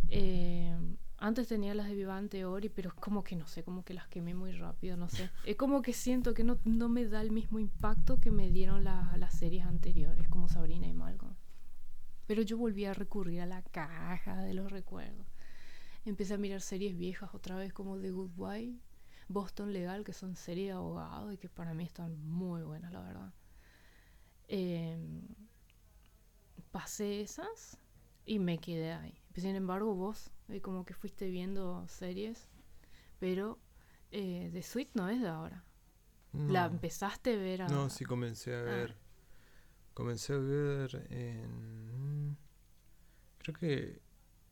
eh, 0.08 0.74
antes 1.18 1.50
tenía 1.50 1.74
las 1.74 1.88
de 1.88 1.96
Vivante 1.96 2.46
Ori, 2.46 2.70
pero 2.70 2.94
como 2.96 3.24
que 3.24 3.36
no 3.36 3.48
sé, 3.48 3.64
como 3.64 3.84
que 3.84 3.96
las 3.96 4.08
quemé 4.08 4.36
muy 4.36 4.52
rápido, 4.52 4.96
no 4.98 5.10
sé. 5.10 5.32
Es 5.46 5.56
como 5.56 5.82
que 5.82 5.92
siento 5.92 6.36
que 6.36 6.44
no, 6.44 6.60
no 6.64 6.90
me 6.90 7.06
da 7.08 7.22
el 7.22 7.32
mismo 7.32 7.58
impacto 7.58 8.20
que 8.22 8.30
me 8.30 8.52
dieron 8.52 8.84
la- 8.84 9.12
las 9.18 9.34
series 9.34 9.66
anteriores, 9.66 10.28
como 10.30 10.48
Sabrina 10.48 10.86
y 10.88 10.94
Malcolm. 10.94 11.27
Pero 12.28 12.42
yo 12.44 12.58
volví 12.58 12.86
a 12.86 12.94
recurrir 12.94 13.42
a 13.42 13.46
la 13.46 13.62
caja 13.64 14.44
de 14.44 14.54
los 14.54 14.72
recuerdos. 14.72 15.26
Empecé 16.06 16.36
a 16.36 16.38
mirar 16.38 16.62
series 16.62 16.98
viejas 16.98 17.34
otra 17.34 17.56
vez 17.56 17.74
como 17.74 17.98
The 18.00 18.12
Good 18.12 18.32
Wife, 18.38 18.80
Boston 19.30 19.74
Legal, 19.74 20.04
que 20.04 20.14
son 20.14 20.36
series 20.36 20.68
de 20.68 20.74
abogados 20.74 21.34
y 21.34 21.38
que 21.38 21.50
para 21.50 21.74
mí 21.74 21.84
están 21.84 22.18
muy 22.26 22.62
buenas, 22.64 22.92
la 22.94 23.02
verdad. 23.02 23.34
Eh, 24.50 24.98
pasé 26.72 27.22
esas 27.22 27.78
y 28.26 28.40
me 28.40 28.58
quedé 28.60 28.94
ahí. 28.94 29.20
Sin 29.36 29.56
embargo, 29.56 29.96
vos 29.96 30.32
eh, 30.50 30.62
como 30.62 30.86
que 30.86 30.94
fuiste 30.94 31.30
viendo 31.30 31.88
series, 31.88 32.48
pero 33.20 33.60
eh, 34.12 34.50
The 34.54 34.64
Sweet 34.64 34.90
no 34.96 35.10
es 35.10 35.22
de 35.22 35.28
ahora. 35.28 35.64
La 36.34 36.66
empezaste 36.66 37.34
a 37.34 37.38
ver 37.38 37.62
a... 37.64 37.68
No, 37.68 37.90
sí 37.90 38.06
comencé 38.06 38.54
a 38.54 38.60
Ah. 38.60 38.64
ver. 38.64 38.96
Comencé 39.94 40.34
a 40.34 40.38
ver 40.38 41.08
en. 41.10 41.77
Creo 43.48 43.60
que 43.60 44.02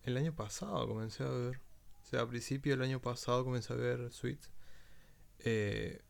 el 0.03 0.15
año 0.15 0.33
pasado 0.33 0.87
comencé 0.87 1.23
a 1.23 1.27
ver. 1.29 1.59
O 2.01 2.05
sea, 2.05 2.21
a 2.21 2.27
principio 2.29 2.71
del 2.71 2.81
año 2.81 3.01
pasado 3.01 3.43
comencé 3.43 3.73
a 3.73 3.75
ver 3.75 4.09
Sweet. 4.09 4.39
Eh, 5.39 6.01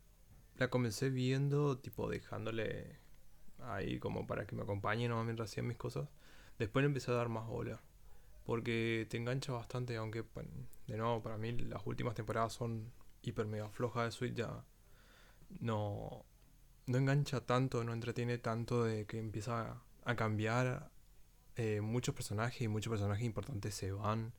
la 0.58 0.70
comencé 0.70 1.10
viendo, 1.10 1.80
tipo 1.80 2.08
dejándole 2.08 3.00
ahí 3.58 3.98
como 3.98 4.28
para 4.28 4.46
que 4.46 4.56
me 4.56 4.62
acompañe 4.62 5.08
nomás 5.08 5.26
mientras 5.26 5.50
hacía 5.50 5.64
mis 5.64 5.78
cosas. 5.78 6.10
Después 6.60 6.84
le 6.84 6.88
empecé 6.88 7.10
a 7.10 7.16
dar 7.16 7.28
más 7.28 7.48
bola. 7.48 7.82
Porque 8.46 9.08
te 9.10 9.18
engancha 9.18 9.52
bastante, 9.52 9.96
aunque 9.98 10.24
de 10.86 10.98
nuevo 10.98 11.24
para 11.24 11.40
mí 11.40 11.54
las 11.54 11.88
últimas 11.88 12.14
temporadas 12.14 12.54
son 12.54 12.94
hiper 13.24 13.48
mega 13.48 13.68
flojas 13.70 14.06
de 14.06 14.12
Sweet 14.12 14.36
ya. 14.36 14.64
No, 15.60 16.24
no 16.86 16.98
engancha 17.00 17.42
tanto, 17.48 17.84
no 17.84 17.94
entretiene 17.94 18.38
tanto 18.38 18.84
de 18.84 19.08
que 19.08 19.18
empieza 19.18 19.82
a 20.04 20.16
cambiar 20.16 20.92
eh, 21.56 21.82
muchos 21.82 22.16
personajes 22.16 22.62
y 22.62 22.68
muchos 22.68 22.92
personajes 22.92 23.26
importantes 23.26 23.76
se 23.76 23.92
van. 23.92 24.34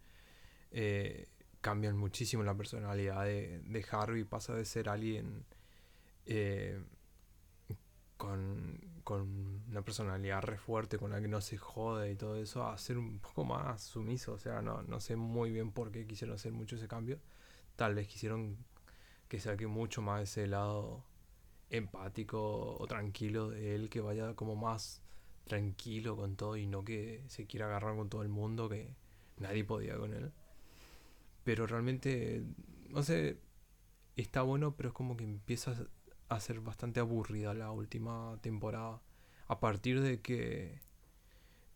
eh, 0.72 1.29
cambian 1.61 1.96
muchísimo 1.96 2.42
la 2.44 2.55
personalidad 2.57 3.24
de, 3.24 3.61
de 3.61 3.87
Harvey, 3.90 4.24
pasa 4.24 4.55
de 4.55 4.64
ser 4.64 4.88
alguien 4.88 5.44
eh, 6.26 6.81
con, 8.16 8.81
con 9.05 9.62
una 9.68 9.83
personalidad 9.83 10.42
re 10.42 10.59
fuerte, 10.59 10.98
con 10.98 11.11
la 11.11 11.20
que 11.20 11.29
no 11.29 11.40
se 11.40 11.59
jode 11.59 12.11
y 12.12 12.16
todo 12.16 12.37
eso, 12.37 12.66
a 12.66 12.76
ser 12.79 12.98
un 12.98 13.18
poco 13.20 13.44
más 13.44 13.83
sumiso. 13.83 14.33
O 14.35 14.38
sea, 14.38 14.62
no, 14.62 14.83
no 14.83 15.00
sé 15.00 15.16
muy 15.16 15.50
bien 15.50 15.70
por 15.72 15.90
qué 15.92 16.07
quisieron 16.07 16.35
hacer 16.37 16.52
mucho 16.52 16.76
ese 16.76 16.88
cambio. 16.88 17.18
Tal 17.76 17.94
vez 17.94 18.09
quisieron 18.09 18.57
que 19.29 19.40
saque 19.40 19.66
mucho 19.66 20.02
más 20.02 20.22
ese 20.22 20.46
lado 20.46 21.05
empático 21.70 22.76
o 22.79 22.87
tranquilo 22.87 23.50
de 23.50 23.74
él, 23.74 23.90
que 23.90 24.00
vaya 24.00 24.35
como 24.35 24.57
más 24.57 25.02
tranquilo 25.47 26.17
con 26.17 26.37
todo 26.37 26.57
y 26.57 26.67
no 26.67 26.85
que 26.85 27.23
se 27.29 27.47
quiera 27.47 27.67
agarrar 27.67 27.97
con 27.97 28.09
todo 28.09 28.23
el 28.23 28.29
mundo, 28.29 28.69
que 28.69 28.95
nadie 29.39 29.65
podía 29.65 29.97
con 29.97 30.13
él. 30.13 30.33
Pero 31.45 31.67
realmente, 31.67 32.43
no 32.89 33.03
sé, 33.03 33.39
está 34.17 34.43
bueno, 34.43 34.75
pero 34.77 34.89
es 34.91 34.95
como 34.95 35.17
que 35.17 35.25
empieza 35.25 35.75
a 36.29 36.41
ser 36.41 36.61
bastante 36.61 37.01
aburrida 37.01 37.55
la 37.55 37.71
última 37.71 38.39
temporada. 38.43 39.01
A 39.49 39.61
partir 39.61 40.01
de 40.01 40.21
que... 40.21 40.81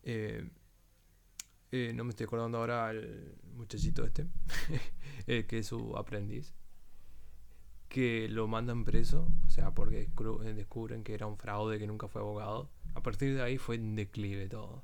Eh, 0.03 0.49
eh, 1.71 1.93
no 1.95 2.03
me 2.03 2.09
estoy 2.09 2.25
acordando 2.25 2.57
ahora 2.57 2.91
el 2.91 3.33
muchachito 3.55 4.03
este, 4.03 4.27
eh, 5.27 5.45
que 5.45 5.59
es 5.59 5.67
su 5.67 5.95
aprendiz, 5.95 6.53
que 7.87 8.27
lo 8.27 8.47
mandan 8.47 8.83
preso, 8.83 9.31
o 9.45 9.49
sea, 9.49 9.73
porque 9.73 10.09
descubren 10.53 11.03
que 11.05 11.13
era 11.13 11.27
un 11.27 11.37
fraude, 11.37 11.79
que 11.79 11.87
nunca 11.87 12.09
fue 12.09 12.21
abogado. 12.21 12.69
A 12.93 13.01
partir 13.01 13.35
de 13.35 13.41
ahí 13.41 13.57
fue 13.57 13.75
en 13.75 13.95
declive 13.95 14.47
todo. 14.49 14.83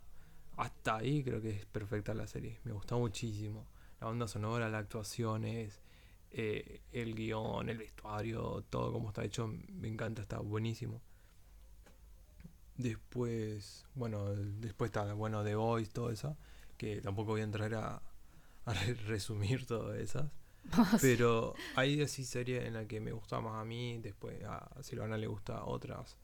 Hasta 0.56 0.98
ahí 0.98 1.24
creo 1.24 1.42
que 1.42 1.52
es 1.52 1.66
perfecta 1.66 2.14
la 2.14 2.28
serie. 2.28 2.60
Me 2.64 2.72
gustó 2.72 2.98
muchísimo. 3.00 3.68
La 4.00 4.08
banda 4.08 4.28
sonora, 4.28 4.70
las 4.70 4.82
actuaciones, 4.82 5.82
eh, 6.32 6.82
el 6.92 7.16
guion, 7.16 7.70
el 7.70 7.78
vestuario, 7.78 8.64
todo 8.70 8.92
como 8.92 9.10
está 9.10 9.24
hecho, 9.24 9.48
me 9.48 9.88
encanta, 9.88 10.22
está 10.22 10.40
buenísimo. 10.40 11.02
Después, 12.76 13.86
bueno, 13.96 14.36
después 14.36 14.90
está, 14.90 15.14
bueno, 15.14 15.44
The 15.44 15.56
Voice, 15.56 15.92
todo 15.92 16.12
eso, 16.12 16.38
que 16.78 17.02
tampoco 17.02 17.32
voy 17.32 17.42
a 17.42 17.46
entrar 17.46 17.74
a, 17.74 18.02
resumir 19.08 19.66
todas 19.66 19.98
esas. 19.98 20.30
Pero 21.02 21.56
hay 21.76 22.02
así 22.02 22.26
series 22.26 22.66
en 22.66 22.74
las 22.74 22.86
que 22.86 23.00
me 23.00 23.14
gusta 23.14 23.40
más 23.40 23.56
a 23.56 23.66
mí, 23.66 23.98
después 24.00 24.44
a 24.44 24.70
Silvana 24.84 25.18
le 25.18 25.28
gusta 25.28 25.64
otras. 25.64 26.18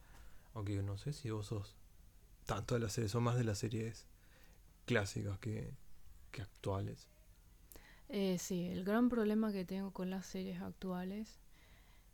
Aunque 0.53 0.81
no 0.83 0.97
sé 0.97 1.13
si 1.13 1.29
vos 1.29 1.47
sos 1.47 1.75
tanto 2.45 2.75
de 2.75 2.81
las 2.81 2.93
series, 2.93 3.11
son 3.11 3.23
más 3.23 3.37
de 3.37 3.43
las 3.43 3.57
series 3.57 4.05
clásicas 4.85 5.39
que, 5.39 5.73
que 6.31 6.41
actuales. 6.41 7.07
Eh, 8.09 8.37
sí, 8.37 8.67
el 8.67 8.83
gran 8.83 9.09
problema 9.09 9.51
que 9.51 9.65
tengo 9.65 9.91
con 9.91 10.09
las 10.09 10.25
series 10.25 10.61
actuales 10.61 11.39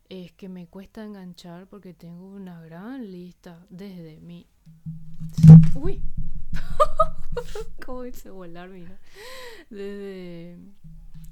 es 0.07 0.31
que 0.31 0.49
me 0.49 0.67
cuesta 0.67 1.03
enganchar 1.03 1.67
porque 1.67 1.93
tengo 1.93 2.27
una 2.27 2.61
gran 2.61 3.11
lista 3.11 3.65
desde 3.69 4.19
mi... 4.19 4.47
Uy, 5.75 6.01
¿cómo 7.85 8.05
hice 8.05 8.29
volar? 8.29 8.69
Mira. 8.69 8.99
Desde... 9.69 10.57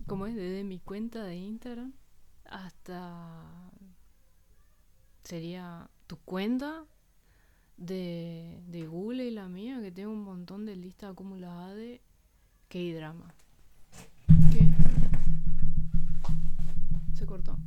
¿Cómo 0.05 0.27
es? 0.27 0.35
Desde 0.35 0.63
mi 0.63 0.79
cuenta 0.79 1.23
de 1.23 1.35
Instagram 1.35 1.93
hasta... 2.45 3.71
Sería 5.23 5.89
tu 6.05 6.17
cuenta 6.17 6.85
de, 7.77 8.61
de 8.67 8.87
Google 8.87 9.25
y 9.25 9.31
la 9.31 9.47
mía, 9.47 9.79
que 9.81 9.91
tengo 9.91 10.11
un 10.11 10.23
montón 10.23 10.65
de 10.65 10.75
listas 10.75 11.11
acumuladas 11.11 11.75
de 11.75 12.01
K-drama. 12.69 13.33
¿Qué? 14.51 14.73
Se 17.15 17.25
cortó. 17.25 17.57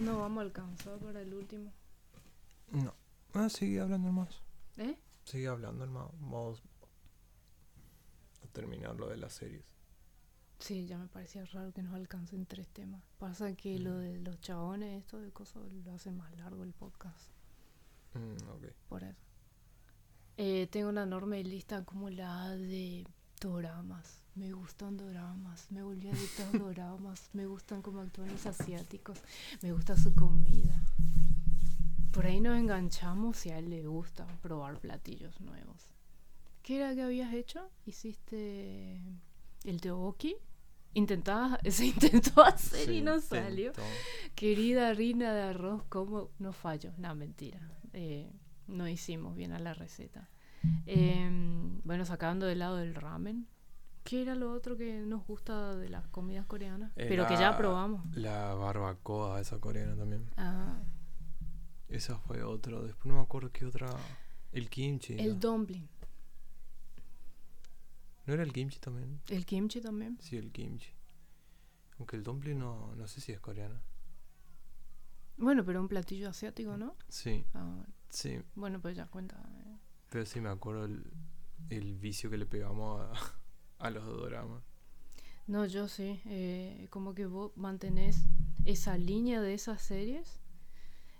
No 0.00 0.18
vamos 0.18 0.38
a 0.38 0.42
alcanzar 0.42 0.98
para 0.98 1.20
el 1.20 1.32
último. 1.32 1.72
No. 2.72 2.92
Ah, 3.32 3.48
sigue 3.48 3.80
hablando 3.80 4.10
más. 4.10 4.42
¿Eh? 4.76 4.98
Sigue 5.24 5.46
hablando 5.46 5.86
más. 5.86 6.08
Vamos 6.20 6.62
a 8.42 8.46
terminar 8.48 8.96
lo 8.96 9.08
de 9.08 9.16
las 9.16 9.32
series. 9.34 9.73
Sí, 10.64 10.86
ya 10.86 10.96
me 10.96 11.08
parecía 11.08 11.44
raro 11.44 11.74
que 11.74 11.82
nos 11.82 11.92
alcancen 11.92 12.46
tres 12.46 12.66
temas. 12.68 13.04
Pasa 13.18 13.54
que 13.54 13.78
lo 13.78 13.96
mm. 13.96 13.98
de 13.98 14.18
los 14.20 14.40
chabones, 14.40 14.98
esto 14.98 15.20
de 15.20 15.30
cosas, 15.30 15.62
lo 15.84 15.92
hace 15.92 16.10
más 16.10 16.34
largo 16.38 16.64
el 16.64 16.72
podcast. 16.72 17.28
Mm, 18.14 18.48
ok. 18.48 18.64
Por 18.88 19.04
eso. 19.04 19.20
Eh, 20.38 20.66
tengo 20.72 20.88
una 20.88 21.02
enorme 21.02 21.44
lista 21.44 21.76
acumulada 21.76 22.56
de 22.56 23.06
doramas. 23.38 24.22
Me 24.36 24.52
gustan 24.52 24.96
doramas. 24.96 25.70
Me 25.70 25.82
volví 25.82 26.08
a 26.08 26.12
editar 26.12 26.58
doramas. 26.58 27.28
Me 27.34 27.44
gustan 27.44 27.82
como 27.82 28.00
actúan 28.00 28.32
los 28.32 28.46
asiáticos. 28.46 29.18
Me 29.60 29.70
gusta 29.70 29.98
su 29.98 30.14
comida. 30.14 30.82
Por 32.10 32.24
ahí 32.24 32.40
nos 32.40 32.56
enganchamos 32.56 33.44
y 33.44 33.50
a 33.50 33.58
él 33.58 33.68
le 33.68 33.86
gusta 33.86 34.26
probar 34.40 34.78
platillos 34.78 35.38
nuevos. 35.42 35.90
¿Qué 36.62 36.76
era 36.76 36.94
que 36.94 37.02
habías 37.02 37.34
hecho? 37.34 37.68
Hiciste 37.84 39.02
el 39.64 39.80
teoboki. 39.82 40.34
Intentabas, 40.94 41.58
se 41.68 41.86
intentó 41.86 42.42
hacer 42.42 42.90
y 42.90 43.02
no 43.02 43.20
salió. 43.20 43.72
Querida 44.34 44.88
harina 44.88 45.32
de 45.34 45.42
arroz, 45.42 45.82
¿cómo? 45.88 46.30
No 46.38 46.52
fallo. 46.52 46.92
No, 46.98 47.14
mentira. 47.14 47.60
Eh, 47.92 48.32
no 48.66 48.88
hicimos 48.88 49.36
bien 49.36 49.52
a 49.52 49.58
la 49.58 49.74
receta. 49.74 50.30
Em, 50.86 51.80
bueno, 51.82 52.04
sacando 52.04 52.46
del 52.46 52.60
lado 52.60 52.76
del 52.76 52.94
ramen. 52.94 53.46
¿Qué 54.02 54.22
era 54.22 54.34
lo 54.34 54.52
otro 54.52 54.76
que 54.76 55.00
nos 55.00 55.26
gusta 55.26 55.74
de 55.76 55.88
las 55.88 56.06
comidas 56.08 56.46
coreanas? 56.46 56.92
Pero 56.94 57.26
que 57.26 57.36
ya 57.36 57.56
probamos. 57.56 58.04
La 58.14 58.54
barbacoa, 58.54 59.40
esa 59.40 59.58
coreana 59.58 59.96
también. 59.96 60.28
Ah. 60.36 60.78
Esa 61.88 62.18
fue 62.18 62.42
otra. 62.42 62.80
Después 62.80 63.06
no 63.06 63.14
me 63.14 63.22
acuerdo 63.22 63.50
qué 63.50 63.64
otra. 63.64 63.88
El 64.52 64.68
kimchi. 64.68 65.14
El 65.18 65.40
dumpling. 65.40 65.88
¿No 68.26 68.34
era 68.34 68.42
el 68.42 68.52
kimchi 68.52 68.78
también? 68.78 69.20
¿El 69.28 69.44
kimchi 69.44 69.80
también? 69.80 70.18
Sí, 70.20 70.36
el 70.36 70.50
kimchi. 70.50 70.88
Aunque 71.98 72.16
el 72.16 72.22
dumpling 72.22 72.58
no, 72.58 72.94
no 72.96 73.06
sé 73.06 73.20
si 73.20 73.32
es 73.32 73.40
coreano. 73.40 73.80
Bueno, 75.36 75.64
pero 75.64 75.80
un 75.80 75.88
platillo 75.88 76.28
asiático, 76.28 76.76
¿no? 76.76 76.96
Sí. 77.08 77.44
Ah, 77.54 77.84
sí. 78.08 78.38
Bueno, 78.54 78.80
pues 78.80 78.96
ya 78.96 79.06
cuenta. 79.06 79.36
Eh. 79.36 79.78
Pero 80.08 80.26
sí 80.26 80.40
me 80.40 80.48
acuerdo 80.48 80.84
el, 80.84 81.04
el 81.70 81.96
vicio 81.96 82.30
que 82.30 82.38
le 82.38 82.46
pegamos 82.46 83.00
a, 83.00 83.12
a 83.86 83.90
los 83.90 84.04
doramas. 84.04 84.62
No, 85.46 85.66
yo 85.66 85.88
sí. 85.88 86.20
Eh, 86.24 86.86
como 86.90 87.14
que 87.14 87.26
vos 87.26 87.52
mantenés 87.56 88.24
esa 88.64 88.96
línea 88.96 89.42
de 89.42 89.54
esas 89.54 89.82
series. 89.82 90.40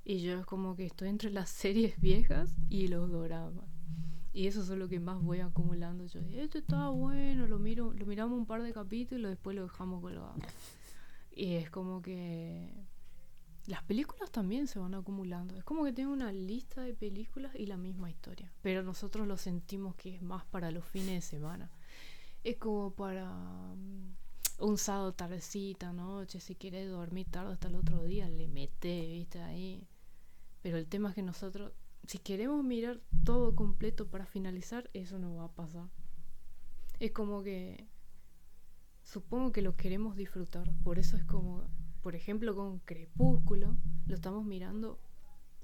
Y 0.04 0.20
yo 0.20 0.38
es 0.38 0.46
como 0.46 0.76
que 0.76 0.86
estoy 0.86 1.08
entre 1.08 1.30
las 1.30 1.50
series 1.50 2.00
viejas 2.00 2.50
y 2.68 2.88
los 2.88 3.10
doramas. 3.10 3.73
Y 4.34 4.48
eso 4.48 4.62
es 4.62 4.68
lo 4.68 4.88
que 4.88 4.98
más 4.98 5.22
voy 5.22 5.40
acumulando. 5.40 6.04
Yo 6.06 6.20
esto 6.20 6.58
estaba 6.58 6.90
bueno, 6.90 7.46
lo 7.46 7.60
miro, 7.60 7.92
lo 7.92 8.04
miramos 8.04 8.36
un 8.36 8.46
par 8.46 8.62
de 8.62 8.72
capítulos 8.72 9.28
y 9.28 9.34
después 9.34 9.54
lo 9.54 9.62
dejamos 9.62 10.02
colgado. 10.02 10.34
Y 11.30 11.54
es 11.54 11.70
como 11.70 12.02
que 12.02 12.84
las 13.66 13.82
películas 13.84 14.30
también 14.30 14.66
se 14.66 14.78
van 14.78 14.94
acumulando. 14.94 15.56
Es 15.56 15.64
como 15.64 15.84
que 15.84 15.92
tengo 15.92 16.12
una 16.12 16.32
lista 16.32 16.82
de 16.82 16.94
películas 16.94 17.54
y 17.54 17.66
la 17.66 17.76
misma 17.76 18.10
historia. 18.10 18.52
Pero 18.60 18.82
nosotros 18.82 19.26
lo 19.26 19.36
sentimos 19.36 19.94
que 19.94 20.16
es 20.16 20.22
más 20.22 20.44
para 20.46 20.70
los 20.70 20.84
fines 20.84 21.14
de 21.14 21.20
semana. 21.20 21.70
Es 22.42 22.56
como 22.56 22.92
para 22.92 23.32
mm, 23.32 24.14
un 24.58 24.78
sábado 24.78 25.14
tardecita, 25.14 25.92
noche, 25.92 26.40
si 26.40 26.56
quieres 26.56 26.90
dormir 26.90 27.26
tarde 27.30 27.54
hasta 27.54 27.68
el 27.68 27.76
otro 27.76 28.04
día, 28.04 28.28
le 28.28 28.48
mete, 28.48 29.06
viste, 29.06 29.40
ahí. 29.40 29.86
Pero 30.62 30.76
el 30.76 30.86
tema 30.86 31.10
es 31.10 31.14
que 31.14 31.22
nosotros, 31.22 31.72
si 32.06 32.18
queremos 32.18 32.64
mirar 32.64 33.00
todo 33.24 33.54
completo 33.54 34.08
para 34.08 34.26
finalizar, 34.26 34.90
eso 34.94 35.18
no 35.18 35.36
va 35.36 35.44
a 35.44 35.52
pasar. 35.52 35.88
Es 37.00 37.12
como 37.12 37.42
que 37.42 37.88
supongo 39.02 39.52
que 39.52 39.62
lo 39.62 39.76
queremos 39.76 40.16
disfrutar. 40.16 40.72
Por 40.82 40.98
eso 40.98 41.16
es 41.16 41.24
como 41.24 41.64
por 42.04 42.14
ejemplo, 42.14 42.54
con 42.54 42.80
Crepúsculo, 42.80 43.78
lo 44.06 44.14
estamos 44.14 44.44
mirando 44.44 45.00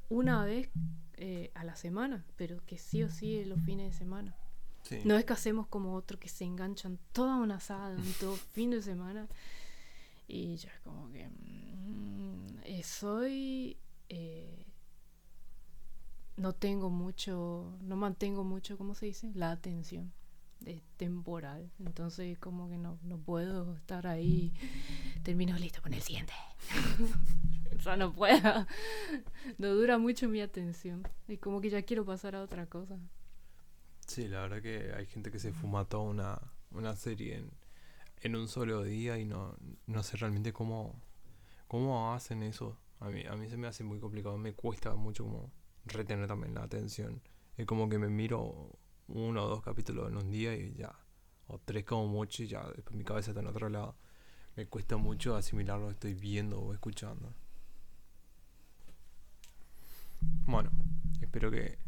una 0.09 0.43
vez 0.47 0.71
eh, 1.19 1.51
a 1.55 1.65
la 1.65 1.77
semana, 1.77 2.25
pero 2.37 2.65
que 2.65 2.79
sí 2.79 3.03
o 3.03 3.11
sí 3.11 3.45
los 3.45 3.61
fines 3.61 3.93
de 3.93 3.99
semana. 3.99 4.35
No 5.05 5.19
es 5.19 5.27
que 5.27 5.35
hacemos 5.35 5.67
como 5.67 5.95
otro 5.95 6.19
que 6.19 6.31
se 6.31 6.45
enganchan 6.45 6.99
toda 7.13 7.37
una 7.37 7.61
saga 7.61 7.95
en 7.95 8.13
todo 8.15 8.37
fin 8.55 8.71
de 8.71 8.81
semana. 8.81 9.29
Y 10.29 10.57
ya 10.57 10.71
es 10.71 10.81
como 10.81 11.13
que 11.13 11.29
mm, 11.29 12.61
eh, 12.65 12.83
soy... 12.85 13.77
Eh, 14.09 14.65
no 16.41 16.55
tengo 16.55 16.89
mucho, 16.89 17.77
no 17.83 17.97
mantengo 17.97 18.45
mucho, 18.45 18.79
¿cómo 18.79 18.95
se 18.95 19.05
dice? 19.05 19.31
La 19.35 19.51
atención 19.51 20.11
es 20.65 20.83
temporal. 20.97 21.71
Entonces 21.79 22.39
como 22.39 22.71
que 22.71 22.79
no, 22.79 22.99
no 23.03 23.19
puedo 23.19 23.77
estar 23.77 24.07
ahí. 24.07 24.55
Termino 25.23 25.59
listo 25.59 25.83
con 25.83 25.93
el 25.93 26.01
siguiente. 26.01 26.33
o 27.79 27.83
sea, 27.83 27.97
no 27.97 28.15
puedo. 28.15 28.67
No 29.59 29.75
dura 29.75 29.99
mucho 29.99 30.31
mi 30.31 30.41
atención. 30.41 31.07
Y 31.29 31.37
como 31.37 31.61
que 31.61 31.69
ya 31.69 31.83
quiero 31.83 32.07
pasar 32.07 32.35
a 32.35 32.43
otra 32.43 32.65
cosa. 32.65 32.99
Sí, 34.07 34.27
la 34.27 34.41
verdad 34.41 34.63
que 34.63 34.95
hay 34.97 35.05
gente 35.05 35.31
que 35.31 35.39
se 35.39 35.53
fuma 35.53 35.85
toda 35.85 36.05
una, 36.05 36.41
una 36.71 36.97
serie 36.97 37.37
en, 37.37 37.51
en 38.23 38.35
un 38.35 38.49
solo 38.49 38.83
día 38.83 39.19
y 39.19 39.27
no, 39.27 39.57
no 39.87 40.03
sé 40.03 40.17
realmente 40.17 40.55
cómo, 40.55 40.99
cómo 41.69 42.15
hacen 42.15 42.43
eso. 42.43 42.79
A 42.99 43.11
mí, 43.11 43.27
a 43.27 43.37
mí 43.37 43.47
se 43.51 43.59
me 43.59 43.67
hace 43.67 43.85
muy 43.85 44.01
complicado, 44.01 44.39
me 44.39 44.55
cuesta 44.55 44.95
mucho 44.95 45.25
como 45.25 45.60
retener 45.91 46.27
también 46.27 46.55
la 46.55 46.63
atención. 46.63 47.21
Es 47.57 47.67
como 47.67 47.89
que 47.89 47.99
me 47.99 48.09
miro 48.09 48.71
uno 49.09 49.45
o 49.45 49.49
dos 49.49 49.63
capítulos 49.63 50.09
en 50.09 50.17
un 50.17 50.31
día 50.31 50.55
y 50.55 50.75
ya 50.75 50.95
o 51.49 51.59
tres 51.59 51.85
como 51.85 52.07
mucho 52.07 52.43
y 52.43 52.47
ya 52.47 52.63
después 52.75 52.97
mi 52.97 53.05
cabeza 53.05 53.33
está 53.33 53.41
en 53.41 53.49
otro 53.49 53.69
lado. 53.69 53.97
Me 54.57 54.67
cuesta 54.67 54.97
mucho 54.97 55.37
asimilar 55.37 55.79
lo 55.79 55.87
que 55.87 55.93
estoy 55.93 56.15
viendo 56.15 56.61
o 56.61 56.73
escuchando. 56.73 57.33
Bueno, 60.47 60.71
espero 61.21 61.51
que 61.51 61.79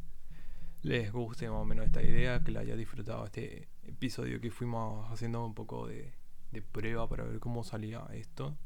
les 0.83 1.13
guste 1.13 1.49
más 1.49 1.61
o 1.61 1.65
menos 1.65 1.87
esta 1.87 2.03
idea, 2.03 2.43
que 2.43 2.51
la 2.51 2.61
haya 2.61 2.77
disfrutado 2.77 3.25
este 3.25 3.69
episodio 3.85 4.41
que 4.41 4.51
fuimos 4.51 5.11
haciendo 5.13 5.45
un 5.45 5.55
poco 5.55 5.87
de, 5.87 6.13
de 6.51 6.63
prueba 6.63 7.09
para 7.09 7.25
ver 7.25 7.41
cómo 7.41 7.63
salía 7.65 8.05
esto 8.13 8.57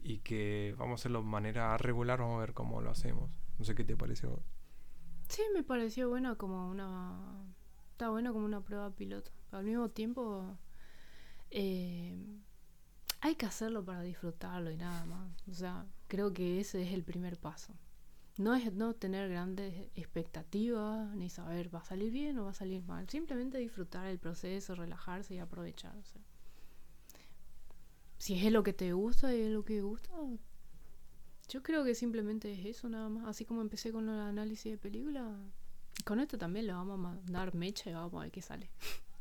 y 0.00 0.18
que 0.18 0.74
vamos 0.78 0.92
a 0.92 1.00
hacerlo 1.02 1.20
de 1.20 1.26
manera 1.26 1.76
regular, 1.78 2.20
vamos 2.20 2.36
a 2.38 2.40
ver 2.40 2.54
cómo 2.54 2.80
lo 2.80 2.90
hacemos. 2.90 3.30
No 3.58 3.64
sé 3.64 3.74
qué 3.74 3.84
te 3.84 3.96
pareció. 3.96 4.42
Sí, 5.32 5.40
me 5.54 5.62
pareció 5.62 6.10
bueno 6.10 6.36
como 6.36 6.68
una... 6.68 7.16
Está 7.92 8.10
bueno 8.10 8.34
como 8.34 8.44
una 8.44 8.60
prueba 8.60 8.90
piloto. 8.90 9.30
Al 9.50 9.64
mismo 9.64 9.88
tiempo, 9.88 10.58
eh, 11.50 12.14
hay 13.22 13.34
que 13.36 13.46
hacerlo 13.46 13.82
para 13.82 14.02
disfrutarlo 14.02 14.70
y 14.70 14.76
nada 14.76 15.06
más. 15.06 15.32
O 15.48 15.54
sea, 15.54 15.86
creo 16.06 16.34
que 16.34 16.60
ese 16.60 16.82
es 16.82 16.92
el 16.92 17.02
primer 17.02 17.38
paso. 17.38 17.72
No 18.36 18.54
es 18.54 18.74
no 18.74 18.92
tener 18.92 19.30
grandes 19.30 19.88
expectativas, 19.94 21.16
ni 21.16 21.30
saber 21.30 21.74
va 21.74 21.78
a 21.78 21.84
salir 21.84 22.12
bien 22.12 22.36
o 22.38 22.44
va 22.44 22.50
a 22.50 22.54
salir 22.54 22.82
mal. 22.82 23.08
Simplemente 23.08 23.56
disfrutar 23.56 24.08
el 24.08 24.18
proceso, 24.18 24.74
relajarse 24.74 25.34
y 25.34 25.38
aprovechar. 25.38 25.96
O 25.96 26.04
sea, 26.04 26.20
si 28.18 28.38
es 28.38 28.52
lo 28.52 28.62
que 28.62 28.74
te 28.74 28.92
gusta 28.92 29.34
y 29.34 29.40
es 29.40 29.50
lo 29.50 29.64
que 29.64 29.80
gusta, 29.80 30.12
yo 31.48 31.62
creo 31.62 31.84
que 31.84 31.94
simplemente 31.94 32.52
es 32.52 32.64
eso 32.64 32.88
nada 32.88 33.08
más. 33.08 33.26
Así 33.26 33.44
como 33.44 33.60
empecé 33.60 33.92
con 33.92 34.08
el 34.08 34.20
análisis 34.20 34.72
de 34.72 34.78
película, 34.78 35.36
con 36.04 36.20
esto 36.20 36.38
también 36.38 36.66
le 36.66 36.72
vamos 36.72 36.94
a 36.94 37.02
mandar 37.02 37.54
mecha 37.54 37.90
y 37.90 37.92
vamos 37.92 38.14
a 38.14 38.24
ver 38.24 38.30
qué 38.30 38.42
sale. 38.42 38.70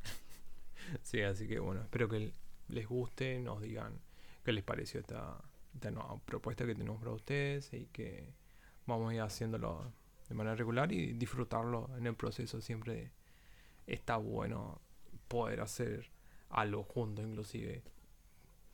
Sí, 1.04 1.22
así 1.22 1.48
que 1.48 1.58
bueno, 1.60 1.82
espero 1.84 2.10
que 2.10 2.34
les 2.68 2.86
guste, 2.86 3.40
nos 3.40 3.62
digan 3.62 4.02
qué 4.44 4.52
les 4.52 4.62
pareció 4.62 5.00
esta, 5.00 5.42
esta 5.74 5.90
nueva 5.90 6.20
propuesta 6.26 6.66
que 6.66 6.76
tenemos 6.76 7.00
para 7.00 7.12
ustedes 7.12 7.72
y 7.74 7.86
que 7.94 8.34
vamos 8.86 9.12
a 9.12 9.16
ir 9.16 9.22
haciéndolo 9.22 9.94
de 10.28 10.36
manera 10.36 10.56
regular 10.56 10.92
y 10.92 11.14
disfrutarlo 11.14 11.90
en 11.98 12.08
el 12.08 12.16
proceso. 12.16 12.60
Siempre 12.60 13.12
está 13.88 14.18
bueno 14.18 14.82
poder 15.28 15.62
hacer 15.62 16.10
algo 16.50 16.84
junto, 16.84 17.22
inclusive 17.22 17.84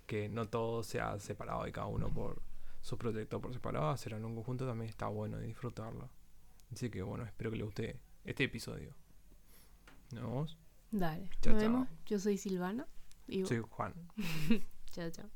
que 0.08 0.30
no 0.30 0.48
todo 0.48 0.84
sea 0.84 1.20
separado 1.20 1.66
de 1.66 1.72
cada 1.72 1.88
uno 1.88 2.10
por 2.10 2.42
su 2.88 2.97
proyecto 2.97 3.41
por 3.41 3.54
separado, 3.54 3.89
hacerlo 3.89 4.17
en 4.17 4.23
un 4.26 4.36
conjunto 4.36 4.65
también 4.65 4.89
está 4.89 5.08
bueno 5.08 5.41
y 5.41 5.47
disfrutarlo. 5.47 6.10
Así 6.71 6.89
que 6.89 7.02
bueno, 7.02 7.26
espero 7.26 7.52
que 7.52 7.58
les 7.58 7.65
guste 7.65 8.00
este 8.23 8.45
episodio. 8.45 8.95
¿Nos 10.12 10.23
vemos? 10.23 10.58
Dale, 10.91 11.30
Chao, 11.41 11.54
nos 11.54 11.62
chao. 11.63 11.71
vemos. 11.71 11.89
Yo 12.06 12.17
soy 12.17 12.38
Silvana. 12.38 12.88
Y 13.28 13.45
Soy 13.45 13.60
Juan. 13.69 13.93
chao, 14.91 15.10
chao. 15.12 15.30